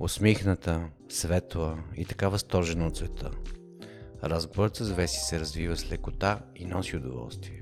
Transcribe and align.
Усмихната, 0.00 0.88
светла 1.08 1.78
и 1.96 2.04
така 2.04 2.28
възторжена 2.28 2.86
от 2.86 2.96
света. 2.96 3.30
Разговорът 4.24 4.76
с 4.76 4.90
Веси 4.90 5.20
се 5.20 5.40
развива 5.40 5.76
с 5.76 5.90
лекота 5.90 6.40
и 6.56 6.64
носи 6.64 6.96
удоволствие. 6.96 7.58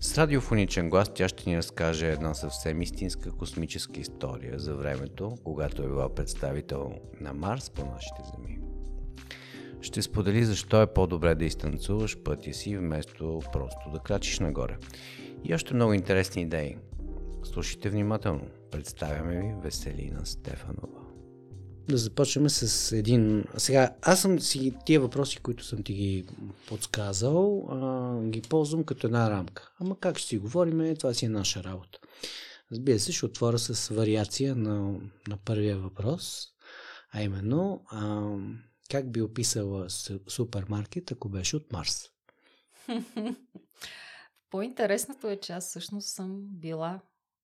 С 0.00 0.18
радиофоничен 0.18 0.90
глас 0.90 1.14
тя 1.14 1.28
ще 1.28 1.50
ни 1.50 1.56
разкаже 1.56 2.08
една 2.08 2.34
съвсем 2.34 2.82
истинска 2.82 3.30
космическа 3.30 4.00
история 4.00 4.58
за 4.58 4.74
времето, 4.74 5.34
когато 5.44 5.82
е 5.82 5.86
била 5.86 6.14
представител 6.14 6.92
на 7.20 7.34
Марс 7.34 7.70
по 7.70 7.84
нашите 7.84 8.22
земи. 8.24 8.58
Ще 9.80 10.02
сподели 10.02 10.44
защо 10.44 10.82
е 10.82 10.92
по-добре 10.92 11.34
да 11.34 11.44
изтанцуваш 11.44 12.18
пътя 12.22 12.52
си, 12.52 12.76
вместо 12.76 13.40
просто 13.52 13.90
да 13.92 13.98
крачиш 13.98 14.38
нагоре. 14.38 14.76
И 15.44 15.54
още 15.54 15.74
много 15.74 15.92
интересни 15.92 16.42
идеи. 16.42 16.76
Слушайте 17.44 17.90
внимателно. 17.90 18.46
Представяме 18.70 19.40
ви 19.40 19.54
Веселина 19.62 20.26
Стефанова. 20.26 20.99
Да 21.90 21.96
започнем 21.96 22.50
с 22.50 22.92
един... 22.96 23.44
Сега, 23.56 23.94
аз 24.02 24.20
съм 24.20 24.40
си 24.40 24.74
тия 24.86 25.00
въпроси, 25.00 25.38
които 25.38 25.64
съм 25.64 25.82
ти 25.82 25.94
ги 25.94 26.26
подсказал, 26.68 27.68
а, 27.70 28.22
ги 28.22 28.42
ползвам 28.42 28.84
като 28.84 29.06
една 29.06 29.30
рамка. 29.30 29.72
Ама 29.80 29.98
как 30.00 30.18
ще 30.18 30.28
си 30.28 30.38
говорим, 30.38 30.96
това 30.96 31.14
си 31.14 31.26
е 31.26 31.28
наша 31.28 31.64
работа. 31.64 31.98
Разбира 32.72 32.98
се, 32.98 33.12
ще 33.12 33.26
отворя 33.26 33.58
с 33.58 33.94
вариация 33.94 34.56
на, 34.56 35.00
на 35.28 35.36
първия 35.44 35.78
въпрос, 35.78 36.46
а 37.12 37.22
именно 37.22 37.84
а, 37.90 38.32
как 38.90 39.12
би 39.12 39.22
описала 39.22 39.86
супермаркет, 40.28 41.12
ако 41.12 41.28
беше 41.28 41.56
от 41.56 41.72
Марс? 41.72 42.02
По-интересното 44.50 45.28
е, 45.28 45.36
че 45.36 45.52
аз 45.52 45.68
всъщност 45.68 46.08
съм 46.08 46.40
била 46.42 47.00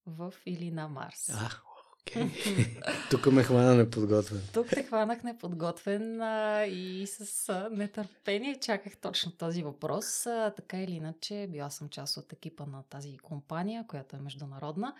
в 0.06 0.34
или 0.46 0.70
на 0.70 0.88
Марс. 0.88 1.28
А, 1.28 1.51
Okay. 2.06 3.10
Тук 3.10 3.27
ме 3.27 3.42
хвана 3.42 3.74
неподготвен. 3.74 4.42
Тук 4.52 4.69
те 4.69 4.83
хванах 4.83 5.23
неподготвен 5.24 6.20
а, 6.23 6.65
и 6.66 7.06
с 7.06 7.48
а, 7.48 7.69
нетърпение 7.73 8.60
чаках 8.60 8.96
точно 8.96 9.32
този 9.32 9.62
въпрос. 9.62 10.27
А, 10.27 10.52
така 10.57 10.80
или 10.80 10.93
иначе, 10.93 11.49
била 11.51 11.71
съм 11.71 11.88
част 11.88 12.16
от 12.16 12.32
екипа 12.32 12.66
на 12.66 12.82
тази 12.82 13.18
компания, 13.18 13.84
която 13.88 14.16
е 14.16 14.21
международна. 14.21 14.95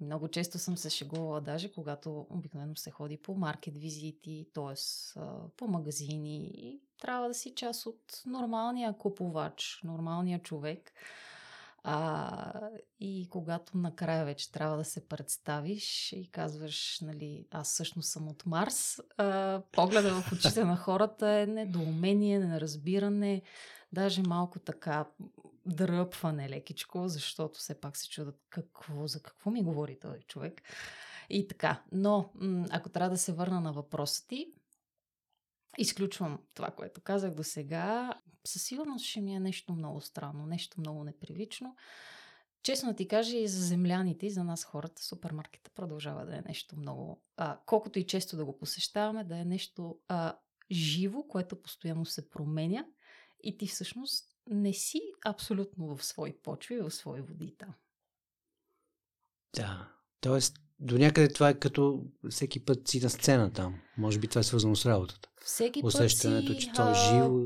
И 0.00 0.04
много 0.04 0.28
често 0.28 0.58
съм 0.58 0.76
се 0.76 0.90
шегувала, 0.90 1.40
даже 1.40 1.72
когато 1.72 2.26
обикновено 2.30 2.76
се 2.76 2.90
ходи 2.90 3.16
по 3.16 3.34
маркет 3.34 3.78
визити, 3.78 4.46
т.е. 4.54 4.74
по 5.56 5.68
магазини 5.68 6.50
и 6.54 6.80
трябва 7.00 7.28
да 7.28 7.34
си 7.34 7.54
част 7.54 7.86
от 7.86 8.22
нормалния 8.26 8.98
купувач, 8.98 9.80
нормалния 9.84 10.38
човек. 10.38 10.92
А, 11.84 12.52
и 13.00 13.28
когато 13.30 13.78
накрая 13.78 14.24
вече 14.24 14.52
трябва 14.52 14.76
да 14.76 14.84
се 14.84 15.08
представиш 15.08 16.12
и 16.12 16.30
казваш, 16.30 17.00
нали, 17.02 17.46
аз 17.50 17.68
всъщност 17.68 18.10
съм 18.10 18.28
от 18.28 18.46
Марс, 18.46 19.00
а, 19.16 19.62
погледа 19.72 20.20
в 20.20 20.32
очите 20.32 20.64
на 20.64 20.76
хората 20.76 21.28
е 21.28 21.46
недоумение, 21.46 22.38
неразбиране, 22.38 23.42
даже 23.92 24.22
малко 24.22 24.58
така 24.58 25.04
дръпване 25.66 26.48
лекичко, 26.48 27.08
защото 27.08 27.58
все 27.58 27.80
пак 27.80 27.96
се 27.96 28.08
чудат 28.08 28.40
какво, 28.50 29.06
за 29.06 29.22
какво 29.22 29.50
ми 29.50 29.62
говори 29.62 29.98
този 29.98 30.22
човек. 30.22 30.62
И 31.30 31.48
така. 31.48 31.82
Но, 31.92 32.30
ако 32.70 32.88
трябва 32.88 33.10
да 33.10 33.18
се 33.18 33.32
върна 33.32 33.60
на 33.60 33.72
въпроса 33.72 34.26
ти, 34.26 34.52
изключвам 35.78 36.38
това, 36.54 36.70
което 36.70 37.00
казах 37.00 37.34
до 37.34 37.44
сега. 37.44 38.14
Със 38.46 38.62
сигурност 38.62 39.04
ще 39.04 39.20
ми 39.20 39.34
е 39.34 39.40
нещо 39.40 39.72
много 39.72 40.00
странно, 40.00 40.46
нещо 40.46 40.80
много 40.80 41.04
непривично. 41.04 41.76
Честно 42.62 42.96
ти 42.96 43.08
кажа 43.08 43.36
и 43.36 43.48
за 43.48 43.66
земляните, 43.66 44.26
и 44.26 44.30
за 44.30 44.44
нас 44.44 44.64
хората, 44.64 45.02
супермаркета 45.02 45.70
продължава 45.70 46.26
да 46.26 46.36
е 46.36 46.42
нещо 46.48 46.76
много, 46.76 47.22
а, 47.36 47.58
колкото 47.66 47.98
и 47.98 48.06
често 48.06 48.36
да 48.36 48.44
го 48.44 48.58
посещаваме, 48.58 49.24
да 49.24 49.38
е 49.38 49.44
нещо 49.44 49.98
а, 50.08 50.36
живо, 50.70 51.22
което 51.22 51.62
постоянно 51.62 52.04
се 52.04 52.30
променя 52.30 52.84
и 53.42 53.58
ти 53.58 53.66
всъщност 53.66 54.36
не 54.46 54.72
си 54.72 55.00
абсолютно 55.24 55.96
в 55.96 56.04
свои 56.04 56.38
почви, 56.42 56.80
в 56.80 56.90
свои 56.90 57.20
води 57.20 57.56
там. 57.58 57.74
Да, 59.56 59.92
т.е. 60.20 60.69
до 60.80 60.98
някъде 60.98 61.32
това 61.32 61.48
е 61.48 61.54
като 61.54 62.04
всеки 62.30 62.64
път 62.64 62.88
си 62.88 63.00
на 63.00 63.10
сцена 63.10 63.52
там. 63.52 63.74
Може 63.98 64.18
би 64.18 64.28
това 64.28 64.40
е 64.40 64.44
свързано 64.44 64.76
с 64.76 64.86
работата. 64.86 65.28
Всеки 65.44 65.80
Усещането, 65.84 66.52
път 66.52 66.60
си, 66.60 66.66
че 66.66 66.72
то 66.72 66.90
е 66.90 66.94
живо. 66.94 67.40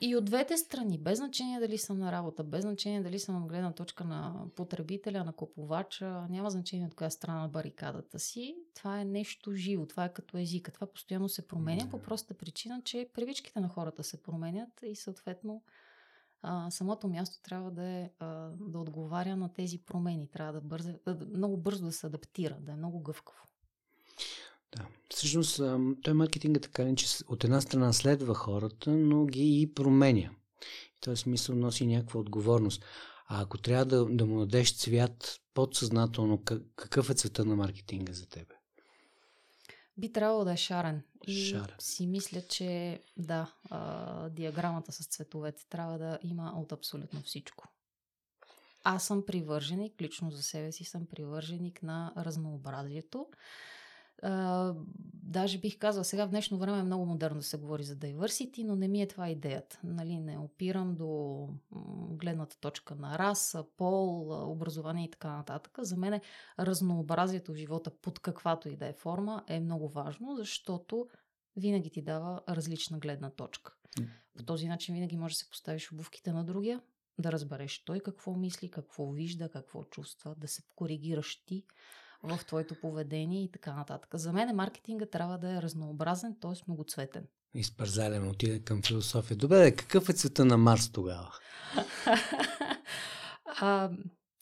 И 0.00 0.16
от 0.16 0.24
двете 0.24 0.56
страни, 0.56 0.98
без 0.98 1.18
значение 1.18 1.60
дали 1.60 1.78
съм 1.78 1.98
на 1.98 2.12
работа, 2.12 2.44
без 2.44 2.62
значение 2.62 3.02
дали 3.02 3.18
съм 3.18 3.42
от 3.42 3.48
гледна 3.48 3.72
точка 3.72 4.04
на 4.04 4.44
потребителя, 4.56 5.24
на 5.24 5.32
купувача, 5.32 6.26
няма 6.30 6.50
значение 6.50 6.86
от 6.86 6.94
коя 6.94 7.10
страна 7.10 7.40
на 7.40 7.48
барикадата 7.48 8.18
си. 8.18 8.56
Това 8.74 9.00
е 9.00 9.04
нещо 9.04 9.52
живо, 9.52 9.86
това 9.86 10.04
е 10.04 10.12
като 10.12 10.38
езика. 10.38 10.72
Това 10.72 10.86
постоянно 10.86 11.28
се 11.28 11.48
променя 11.48 11.90
по 11.90 12.02
простата 12.02 12.34
причина, 12.34 12.82
че 12.84 13.08
привичките 13.14 13.60
на 13.60 13.68
хората 13.68 14.04
се 14.04 14.22
променят 14.22 14.68
и 14.82 14.96
съответно 14.96 15.62
самото 16.70 17.08
място 17.08 17.42
трябва 17.42 17.70
да, 17.70 17.84
е, 17.84 18.10
да 18.60 18.78
отговаря 18.78 19.36
на 19.36 19.52
тези 19.52 19.78
промени. 19.78 20.28
Трябва 20.28 20.52
да, 20.52 20.60
бързе, 20.60 20.98
да 21.06 21.26
много 21.36 21.56
бързо 21.56 21.84
да 21.84 21.92
се 21.92 22.06
адаптира, 22.06 22.56
да 22.60 22.72
е 22.72 22.76
много 22.76 23.00
гъвкаво. 23.00 23.38
Да. 24.76 24.86
Всъщност, 25.10 25.60
той 26.02 26.14
маркетинг 26.14 26.56
е 26.56 26.60
така, 26.60 26.94
че 26.94 27.06
от 27.28 27.44
една 27.44 27.60
страна 27.60 27.92
следва 27.92 28.34
хората, 28.34 28.90
но 28.90 29.24
ги 29.24 29.60
и 29.60 29.74
променя. 29.74 30.30
В 30.96 31.00
този 31.00 31.16
смисъл 31.16 31.56
носи 31.56 31.86
някаква 31.86 32.20
отговорност. 32.20 32.84
А 33.26 33.42
ако 33.42 33.58
трябва 33.58 33.84
да, 33.84 34.04
да 34.04 34.26
му 34.26 34.38
дадеш 34.38 34.76
цвят 34.76 35.40
подсъзнателно, 35.54 36.42
какъв 36.76 37.10
е 37.10 37.14
цвета 37.14 37.44
на 37.44 37.56
маркетинга 37.56 38.12
за 38.12 38.26
тебе? 38.26 38.53
Би 39.96 40.12
трябвало 40.12 40.44
да 40.44 40.52
е 40.52 40.56
шарен. 40.56 41.02
И 41.26 41.50
шарен. 41.50 41.76
си 41.78 42.06
мисля, 42.06 42.42
че 42.42 43.02
да, 43.16 43.52
а, 43.70 44.28
диаграмата 44.28 44.92
с 44.92 45.06
цветовете 45.06 45.66
трябва 45.68 45.98
да 45.98 46.18
има 46.22 46.52
от 46.56 46.72
абсолютно 46.72 47.22
всичко. 47.22 47.68
Аз 48.84 49.06
съм 49.06 49.26
привърженик, 49.26 50.00
лично 50.00 50.30
за 50.30 50.42
себе 50.42 50.72
си 50.72 50.84
съм 50.84 51.06
привърженик 51.06 51.82
на 51.82 52.12
разнообразието. 52.16 53.26
Даже 55.22 55.58
бих 55.58 55.78
казала, 55.78 56.04
сега 56.04 56.26
в 56.26 56.30
днешно 56.30 56.58
време 56.58 56.78
е 56.78 56.82
много 56.82 57.06
модерно 57.06 57.36
да 57.36 57.42
се 57.42 57.58
говори 57.58 57.84
за 57.84 57.96
diversity, 57.96 58.64
но 58.64 58.76
не 58.76 58.88
ми 58.88 59.02
е 59.02 59.08
това 59.08 59.28
идеята. 59.28 59.80
Нали, 59.84 60.18
не 60.18 60.38
опирам 60.38 60.94
до 60.94 61.48
гледната 62.10 62.60
точка 62.60 62.94
на 62.94 63.18
раса, 63.18 63.64
пол, 63.76 64.28
образование 64.52 65.04
и 65.04 65.10
така 65.10 65.36
нататък. 65.36 65.78
За 65.78 65.96
мен 65.96 66.20
разнообразието 66.58 67.52
в 67.52 67.56
живота 67.56 67.90
под 67.90 68.18
каквато 68.18 68.68
и 68.68 68.76
да 68.76 68.86
е 68.86 68.92
форма 68.92 69.44
е 69.48 69.60
много 69.60 69.88
важно, 69.88 70.36
защото 70.36 71.08
винаги 71.56 71.90
ти 71.90 72.02
дава 72.02 72.40
различна 72.48 72.98
гледна 72.98 73.30
точка. 73.30 73.74
По 74.38 74.44
този 74.44 74.68
начин 74.68 74.94
винаги 74.94 75.16
можеш 75.16 75.36
да 75.36 75.38
се 75.38 75.50
поставиш 75.50 75.92
обувките 75.92 76.32
на 76.32 76.44
другия, 76.44 76.80
да 77.18 77.32
разбереш 77.32 77.84
той 77.84 78.00
какво 78.00 78.34
мисли, 78.34 78.70
какво 78.70 79.10
вижда, 79.10 79.48
какво 79.48 79.84
чувства, 79.84 80.34
да 80.38 80.48
се 80.48 80.62
коригираш 80.76 81.44
ти 81.46 81.64
в 82.24 82.44
твоето 82.46 82.74
поведение 82.74 83.44
и 83.44 83.50
така 83.50 83.74
нататък. 83.74 84.10
За 84.14 84.32
мен 84.32 84.56
маркетинга 84.56 85.06
трябва 85.06 85.38
да 85.38 85.50
е 85.58 85.62
разнообразен, 85.62 86.36
т.е. 86.40 86.62
многоцветен. 86.68 87.26
Изпързален 87.54 88.28
отиде 88.28 88.58
към 88.58 88.82
философия. 88.82 89.36
Добре, 89.36 89.76
какъв 89.76 90.08
е 90.08 90.12
цвета 90.12 90.44
на 90.44 90.56
Марс 90.56 90.92
тогава? 90.92 91.32
а, 93.60 93.90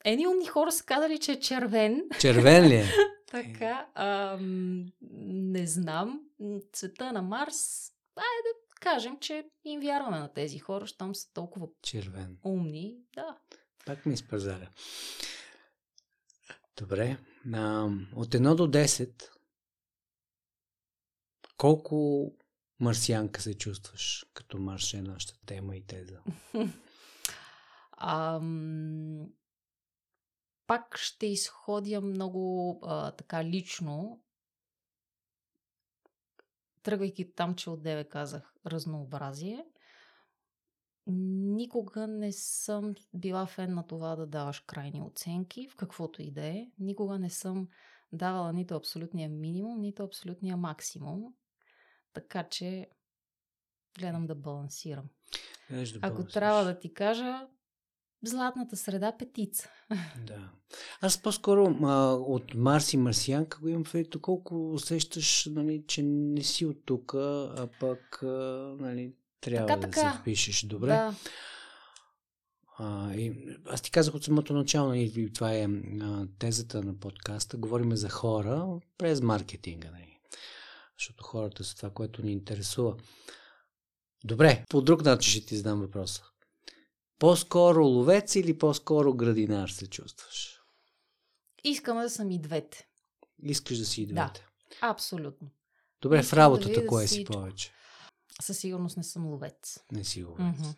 едни 0.05 0.27
умни 0.27 0.47
хора 0.47 0.73
са 0.73 0.85
казали, 0.85 1.19
че 1.19 1.33
е 1.33 1.41
червен. 1.41 2.03
Червен 2.21 2.69
ли 2.69 2.75
е? 2.75 2.87
така, 3.31 3.87
а, 3.95 4.39
не 5.21 5.67
знам. 5.67 6.21
Цвета 6.73 7.13
на 7.13 7.23
Марс, 7.23 7.91
айде 8.17 8.49
да 8.55 8.81
кажем, 8.81 9.17
че 9.21 9.45
им 9.65 9.81
вярваме 9.81 10.19
на 10.19 10.29
тези 10.29 10.59
хора, 10.59 10.87
щом 10.87 11.15
са 11.15 11.33
толкова 11.33 11.69
червен. 11.83 12.37
умни. 12.45 12.97
Да. 13.15 13.37
Пак 13.87 14.07
ми 14.07 14.15
изпързаля. 14.15 14.69
Добре. 16.83 17.19
А, 17.55 17.89
от 18.17 18.29
1 18.29 18.55
до 18.55 18.67
10 18.67 19.31
колко 21.57 22.27
марсианка 22.81 23.43
се 23.43 23.59
чувстваш, 23.59 24.27
като 24.35 24.59
марш 24.59 24.95
е 24.95 25.03
нашата 25.03 25.39
тема 25.47 25.77
и 25.77 25.87
теза? 25.87 26.21
Ам... 27.97 29.27
Пак 30.67 30.99
ще 30.99 31.27
изходя 31.27 32.01
много 32.01 32.79
а, 32.83 33.13
така 33.13 33.45
лично, 33.45 34.23
тръгвайки 36.83 37.35
там, 37.35 37.55
че 37.55 37.71
от 37.71 37.83
деве 37.83 38.09
казах 38.09 38.55
разнообразие. 38.67 39.65
Никога 41.07 42.07
не 42.07 42.33
съм 42.33 42.95
била 43.15 43.47
фен 43.47 43.75
на 43.75 43.87
това 43.87 44.17
да 44.17 44.27
даваш 44.27 44.61
крайни 44.61 45.03
оценки, 45.03 45.69
в 45.69 45.77
каквото 45.77 46.23
и 46.23 46.31
да 46.31 46.47
е. 46.47 46.67
Никога 46.79 47.19
не 47.19 47.31
съм 47.31 47.69
давала 48.13 48.53
нито 48.53 48.75
абсолютния 48.75 49.29
минимум, 49.29 49.81
нито 49.81 50.05
абсолютния 50.05 50.57
максимум. 50.57 51.35
Така 52.13 52.49
че 52.49 52.91
гледам 53.99 54.27
да 54.27 54.35
балансирам. 54.35 55.05
да 55.71 55.99
Ако 56.03 56.25
трябва 56.25 56.65
да 56.65 56.79
ти 56.79 56.95
кажа, 56.95 57.47
златната 58.25 58.77
среда 58.77 59.17
петица. 59.19 59.71
Да. 60.27 60.51
Аз 61.01 61.23
по-скоро 61.23 61.77
а, 61.83 62.13
от 62.13 62.55
Марс 62.55 62.93
и 62.93 62.97
Марсианка 62.97 63.59
го 63.61 63.69
имам 63.69 63.85
в 63.85 63.95
колко 64.21 64.73
усещаш, 64.73 65.47
нали, 65.47 65.85
че 65.87 66.03
не 66.03 66.43
си 66.43 66.67
от 66.67 66.85
тук, 66.85 67.15
а 67.15 67.69
пък 67.81 68.23
а, 68.23 68.77
нали, 68.79 69.15
трябва 69.43 69.67
Така, 69.67 69.81
да 69.81 69.91
така. 69.91 70.13
се 70.13 70.19
впишеш 70.19 70.63
добре. 70.63 70.89
Да. 70.89 71.15
А, 72.79 73.15
и, 73.15 73.47
аз 73.67 73.83
ти 73.83 73.91
казах 73.91 74.15
от 74.15 74.25
самото 74.25 74.53
начало, 74.53 74.95
и, 74.95 75.13
и 75.17 75.33
това 75.33 75.55
е 75.55 75.69
а, 76.01 76.27
тезата 76.39 76.83
на 76.83 76.99
подкаста, 76.99 77.57
говориме 77.57 77.97
за 77.97 78.09
хора 78.11 78.67
през 78.99 79.21
маркетинга. 79.21 79.91
Нали? 79.91 80.19
Защото 80.99 81.25
хората 81.25 81.65
са 81.65 81.77
това, 81.77 81.91
което 81.91 82.23
ни 82.23 82.33
интересува. 82.33 82.97
Добре, 84.25 84.65
по 84.69 84.81
друг 84.83 85.05
начин 85.05 85.31
ще 85.31 85.47
ти 85.47 85.57
задам 85.57 85.81
въпроса. 85.81 86.23
По-скоро 87.19 87.85
ловец 87.87 88.35
или 88.35 88.59
по-скоро 88.59 89.15
градинар 89.15 89.69
се 89.69 89.87
чувстваш? 89.87 90.59
Искам 91.65 91.97
да 91.99 92.11
съм 92.11 92.31
и 92.31 92.39
двете. 92.41 92.87
Искаш 93.43 93.79
да 93.79 93.85
си 93.85 94.03
и 94.03 94.07
Да. 94.07 94.13
двете. 94.15 94.47
Абсолютно. 94.81 95.51
Добре, 96.03 96.19
Искам 96.19 96.29
в 96.29 96.35
да 96.35 96.41
работата 96.43 96.69
видя 96.69 96.87
кое 96.87 97.07
си 97.07 97.15
всичко. 97.15 97.33
повече? 97.33 97.73
Със 98.43 98.59
сигурност 98.59 98.97
не 98.97 99.03
съм 99.03 99.27
ловец. 99.27 99.85
Не 99.93 100.05
си 100.05 100.25
ловец. 100.25 100.59
Мгм. 100.59 100.69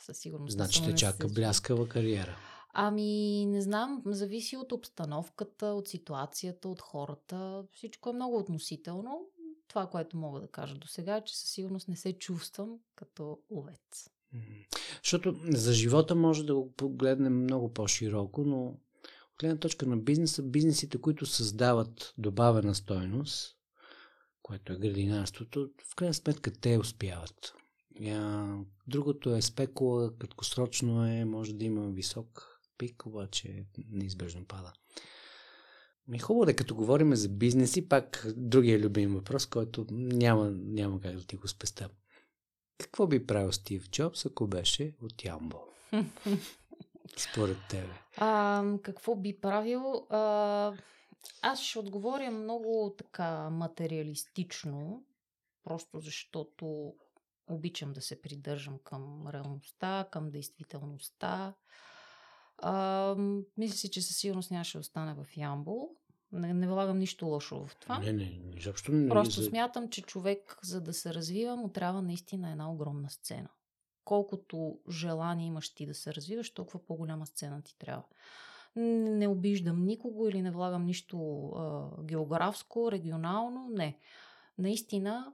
Със 0.00 0.18
сигурност. 0.18 0.58
не 0.58 0.64
Значи 0.64 0.84
те 0.84 0.94
чака 0.94 1.28
бляскава 1.28 1.88
кариера. 1.88 2.36
Ами, 2.72 3.46
не 3.46 3.62
знам, 3.62 4.02
зависи 4.06 4.56
от 4.56 4.72
обстановката, 4.72 5.66
от 5.66 5.88
ситуацията, 5.88 6.68
от 6.68 6.80
хората. 6.80 7.64
Всичко 7.72 8.10
е 8.10 8.12
много 8.12 8.38
относително. 8.38 9.20
Това, 9.68 9.86
което 9.86 10.16
мога 10.16 10.40
да 10.40 10.48
кажа 10.48 10.74
до 10.74 10.86
сега, 10.86 11.16
е, 11.16 11.24
че 11.24 11.38
със 11.38 11.50
сигурност 11.50 11.88
не 11.88 11.96
се 11.96 12.12
чувствам 12.12 12.78
като 12.94 13.38
ловец. 13.50 14.10
Мгм. 14.32 14.44
Защото 15.02 15.36
за 15.48 15.72
живота 15.72 16.14
може 16.14 16.46
да 16.46 16.54
го 16.54 16.72
погледнем 16.72 17.42
много 17.42 17.74
по-широко, 17.74 18.44
но 18.44 18.66
от 18.66 19.40
гледна 19.40 19.58
точка 19.58 19.86
на 19.86 19.96
бизнеса, 19.96 20.42
бизнесите, 20.42 21.00
които 21.00 21.26
създават 21.26 22.14
добавена 22.18 22.74
стойност, 22.74 23.57
което 24.48 24.72
е 24.72 24.76
градинарството, 24.76 25.70
в 25.92 25.94
крайна 25.94 26.14
сметка 26.14 26.50
те 26.50 26.78
успяват. 26.78 27.54
А, 28.06 28.54
другото 28.86 29.34
е 29.34 29.42
спекула, 29.42 30.16
краткосрочно 30.18 31.06
е, 31.06 31.24
може 31.24 31.54
да 31.54 31.64
има 31.64 31.88
висок 31.88 32.60
пик, 32.78 33.06
обаче 33.06 33.64
неизбежно 33.90 34.44
пада. 34.44 34.72
Ми 36.08 36.18
хубаво 36.18 36.46
да 36.46 36.56
като 36.56 36.74
говорим 36.74 37.14
за 37.14 37.28
бизнеси, 37.28 37.88
пак 37.88 38.26
другия 38.36 38.78
любим 38.78 39.14
въпрос, 39.14 39.46
който 39.46 39.86
няма, 39.90 40.50
няма 40.50 41.00
как 41.00 41.16
да 41.16 41.24
ти 41.24 41.36
го 41.36 41.48
спестя. 41.48 41.88
Какво 42.78 43.06
би 43.06 43.26
правил 43.26 43.52
Стив 43.52 43.90
Джобс, 43.90 44.26
ако 44.26 44.46
беше 44.46 44.94
от 45.02 45.24
Ямбол? 45.24 45.64
Според 47.16 47.56
тебе. 47.70 47.92
А, 48.16 48.64
какво 48.82 49.16
би 49.16 49.40
правил? 49.40 50.06
А, 50.10 50.72
аз 51.42 51.60
ще 51.60 51.78
отговоря 51.78 52.30
много 52.30 52.94
така 52.98 53.50
материалистично, 53.50 55.04
просто 55.64 56.00
защото 56.00 56.94
обичам 57.50 57.92
да 57.92 58.00
се 58.00 58.22
придържам 58.22 58.78
към 58.84 59.28
реалността, 59.28 60.08
към 60.10 60.30
действителността. 60.30 61.54
А, 62.58 63.14
мисля 63.56 63.76
си, 63.76 63.90
че 63.90 64.02
със 64.02 64.16
сигурност 64.16 64.50
нямаше 64.50 64.78
да 64.78 64.80
остане 64.80 65.14
в 65.14 65.26
Ямбол. 65.36 65.90
Не, 66.32 66.54
не 66.54 66.68
влагам 66.68 66.98
нищо 66.98 67.26
лошо 67.26 67.66
в 67.66 67.76
това. 67.76 67.98
Не, 67.98 68.12
не, 68.12 68.40
изобщо 68.56 68.92
не. 68.92 69.08
Просто 69.08 69.40
за- 69.40 69.48
смятам, 69.48 69.90
че 69.90 70.02
човек, 70.02 70.58
за 70.62 70.80
да 70.80 70.92
се 70.92 71.14
развива, 71.14 71.56
му 71.56 71.68
трябва 71.68 72.02
наистина 72.02 72.50
една 72.50 72.72
огромна 72.72 73.10
сцена. 73.10 73.48
Колкото 74.04 74.78
желание 74.90 75.46
имаш 75.46 75.74
ти 75.74 75.86
да 75.86 75.94
се 75.94 76.14
развиваш, 76.14 76.50
толкова 76.50 76.86
по-голяма 76.86 77.26
сцена 77.26 77.62
ти 77.62 77.78
трябва. 77.78 78.04
Не 78.78 79.28
обиждам 79.28 79.84
никого 79.84 80.28
или 80.28 80.42
не 80.42 80.50
влагам 80.50 80.84
нищо 80.84 81.48
а, 81.48 81.90
географско, 82.02 82.92
регионално. 82.92 83.68
Не. 83.70 83.98
Наистина, 84.58 85.32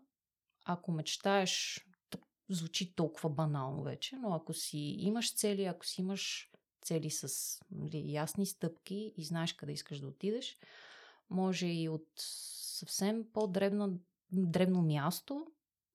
ако 0.65 0.93
мечтаеш, 0.93 1.85
звучи 2.49 2.95
толкова 2.95 3.31
банално 3.31 3.83
вече, 3.83 4.17
но 4.17 4.35
ако 4.35 4.55
си 4.55 4.79
имаш 4.99 5.35
цели, 5.35 5.65
ако 5.65 5.87
си 5.87 6.01
имаш 6.01 6.51
цели 6.83 7.11
с 7.11 7.59
нали, 7.71 8.13
ясни 8.13 8.47
стъпки 8.47 9.15
и 9.17 9.25
знаеш 9.25 9.53
къде 9.53 9.73
искаш 9.73 10.01
да 10.01 10.07
отидеш, 10.07 10.59
може 11.31 11.67
и 11.67 11.89
от 11.89 12.09
съвсем 12.17 13.25
по-дребно 13.33 14.01
дребно 14.33 14.83
място 14.83 15.47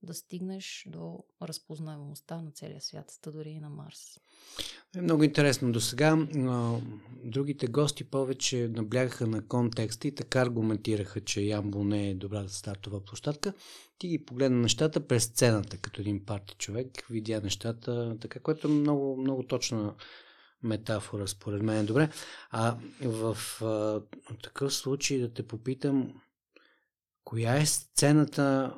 да 0.03 0.13
стигнеш 0.13 0.85
до 0.87 1.23
разпознаваемостта 1.41 2.41
на 2.41 2.51
целия 2.51 2.81
свят, 2.81 3.11
ста 3.11 3.31
дори 3.31 3.49
и 3.49 3.59
на 3.59 3.69
Марс. 3.69 4.19
Е 4.95 5.01
много 5.01 5.23
интересно. 5.23 5.71
До 5.71 5.81
сега 5.81 6.27
другите 7.23 7.67
гости 7.67 8.03
повече 8.03 8.67
наблягаха 8.67 9.27
на 9.27 9.47
контекста 9.47 10.07
и 10.07 10.15
така 10.15 10.41
аргументираха, 10.41 11.21
че 11.21 11.41
Ямбол 11.41 11.83
не 11.83 12.09
е 12.09 12.15
добрата 12.15 12.53
стартова 12.53 13.03
площадка. 13.03 13.53
Ти 13.97 14.07
ги 14.07 14.25
погледна 14.25 14.57
нещата 14.57 15.07
през 15.07 15.23
сцената, 15.23 15.77
като 15.77 16.01
един 16.01 16.25
парти 16.25 16.55
човек, 16.55 17.05
видя 17.09 17.41
нещата, 17.41 18.17
така, 18.21 18.39
което 18.39 18.67
е 18.67 18.71
много, 18.71 19.17
много 19.17 19.43
точна 19.43 19.95
метафора, 20.63 21.27
според 21.27 21.61
мен. 21.61 21.85
Добре. 21.85 22.09
А 22.51 22.77
в 23.01 23.37
а, 23.61 24.01
такъв 24.43 24.73
случай 24.73 25.19
да 25.19 25.33
те 25.33 25.47
попитам, 25.47 26.13
коя 27.23 27.55
е 27.55 27.65
сцената 27.65 28.75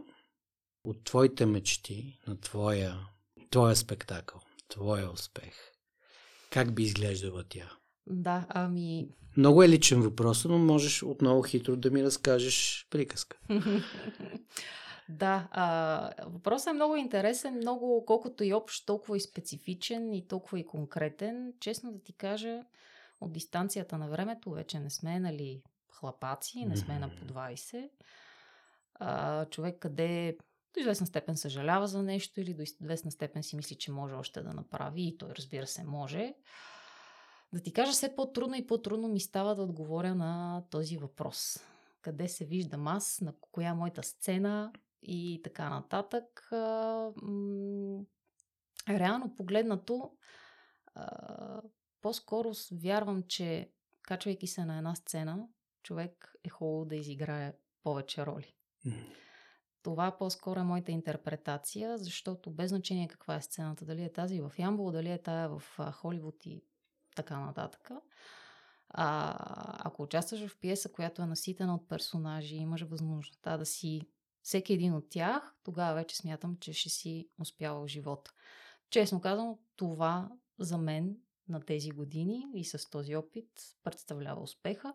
от 0.83 1.03
твоите 1.03 1.45
мечти 1.45 2.19
на 2.27 2.37
твоя, 2.39 2.97
твоя 3.49 3.75
спектакъл, 3.75 4.41
твоя 4.67 5.11
успех? 5.11 5.53
Как 6.49 6.75
би 6.75 6.83
изглеждала 6.83 7.43
тя? 7.49 7.71
Да, 8.07 8.45
ами... 8.49 9.09
Много 9.37 9.63
е 9.63 9.69
личен 9.69 10.01
въпрос, 10.01 10.45
но 10.45 10.57
можеш 10.57 11.03
отново 11.03 11.43
хитро 11.43 11.75
да 11.75 11.91
ми 11.91 12.03
разкажеш 12.03 12.87
приказка. 12.89 13.37
да, 15.09 15.47
а, 15.51 16.11
въпросът 16.27 16.67
е 16.67 16.73
много 16.73 16.95
интересен, 16.95 17.55
много, 17.55 18.05
колкото 18.05 18.43
и 18.43 18.53
общ, 18.53 18.85
толкова 18.85 19.17
и 19.17 19.21
специфичен 19.21 20.13
и 20.13 20.27
толкова 20.27 20.59
и 20.59 20.65
конкретен. 20.65 21.53
Честно 21.59 21.91
да 21.91 21.99
ти 21.99 22.13
кажа, 22.13 22.63
от 23.21 23.33
дистанцията 23.33 23.97
на 23.97 24.09
времето 24.09 24.51
вече 24.51 24.79
не 24.79 24.89
сме 24.89 25.19
нали, 25.19 25.61
хлапаци, 25.89 26.65
не 26.65 26.77
сме 26.77 26.99
на 26.99 27.09
по 27.09 27.33
20. 27.33 27.89
А, 28.93 29.45
човек 29.45 29.79
къде 29.79 30.37
до 30.73 30.79
известна 30.79 31.07
степен 31.07 31.37
съжалява 31.37 31.87
за 31.87 32.03
нещо 32.03 32.41
или 32.41 32.53
до 32.53 32.61
известна 32.61 33.11
степен 33.11 33.43
си 33.43 33.55
мисли, 33.55 33.75
че 33.75 33.91
може 33.91 34.15
още 34.15 34.41
да 34.41 34.53
направи 34.53 35.07
и 35.07 35.17
той 35.17 35.29
разбира 35.29 35.67
се 35.67 35.83
може. 35.83 36.33
Да 37.53 37.59
ти 37.59 37.73
кажа, 37.73 37.91
все 37.91 38.15
по-трудно 38.15 38.55
и 38.55 38.67
по-трудно 38.67 39.07
ми 39.07 39.19
става 39.19 39.55
да 39.55 39.63
отговоря 39.63 40.15
на 40.15 40.63
този 40.69 40.97
въпрос. 40.97 41.57
Къде 42.01 42.27
се 42.27 42.45
виждам 42.45 42.87
аз, 42.87 43.21
на 43.21 43.33
коя 43.41 43.69
е 43.69 43.73
моята 43.73 44.03
сцена 44.03 44.73
и 45.01 45.41
така 45.43 45.69
нататък. 45.69 46.49
Реално 48.89 49.35
погледнато, 49.37 50.11
по-скоро 52.01 52.51
вярвам, 52.71 53.23
че 53.23 53.71
качвайки 54.01 54.47
се 54.47 54.65
на 54.65 54.77
една 54.77 54.95
сцена, 54.95 55.47
човек 55.83 56.35
е 56.43 56.49
хубаво 56.49 56.85
да 56.85 56.95
изиграе 56.95 57.53
повече 57.83 58.25
роли. 58.25 58.55
Това 59.83 60.17
по-скоро 60.17 60.59
е 60.59 60.63
моята 60.63 60.91
интерпретация, 60.91 61.97
защото 61.97 62.51
без 62.51 62.69
значение 62.69 63.07
каква 63.07 63.35
е 63.35 63.41
сцената, 63.41 63.85
дали 63.85 64.03
е 64.03 64.13
тази 64.13 64.41
в 64.41 64.51
Ямбол, 64.59 64.91
дали 64.91 65.11
е 65.11 65.21
тая 65.21 65.49
в 65.49 65.63
Холивуд 65.91 66.45
и 66.45 66.63
така 67.15 67.39
нататък. 67.39 67.91
А, 68.89 69.35
ако 69.87 70.03
участваш 70.03 70.47
в 70.47 70.59
пиеса, 70.59 70.91
която 70.91 71.21
е 71.21 71.25
наситена 71.25 71.75
от 71.75 71.87
персонажи, 71.87 72.55
имаш 72.55 72.81
възможността 72.81 73.57
да 73.57 73.65
си 73.65 74.01
всеки 74.41 74.73
един 74.73 74.93
от 74.93 75.09
тях, 75.09 75.55
тогава 75.63 75.95
вече 75.95 76.17
смятам, 76.17 76.57
че 76.59 76.73
ще 76.73 76.89
си 76.89 77.29
успяла 77.39 77.81
в 77.81 77.87
живота. 77.87 78.33
Честно 78.89 79.21
казвам, 79.21 79.55
това 79.75 80.31
за 80.59 80.77
мен 80.77 81.17
на 81.47 81.61
тези 81.61 81.91
години 81.91 82.47
и 82.55 82.65
с 82.65 82.89
този 82.89 83.15
опит 83.15 83.49
представлява 83.83 84.41
успеха. 84.41 84.93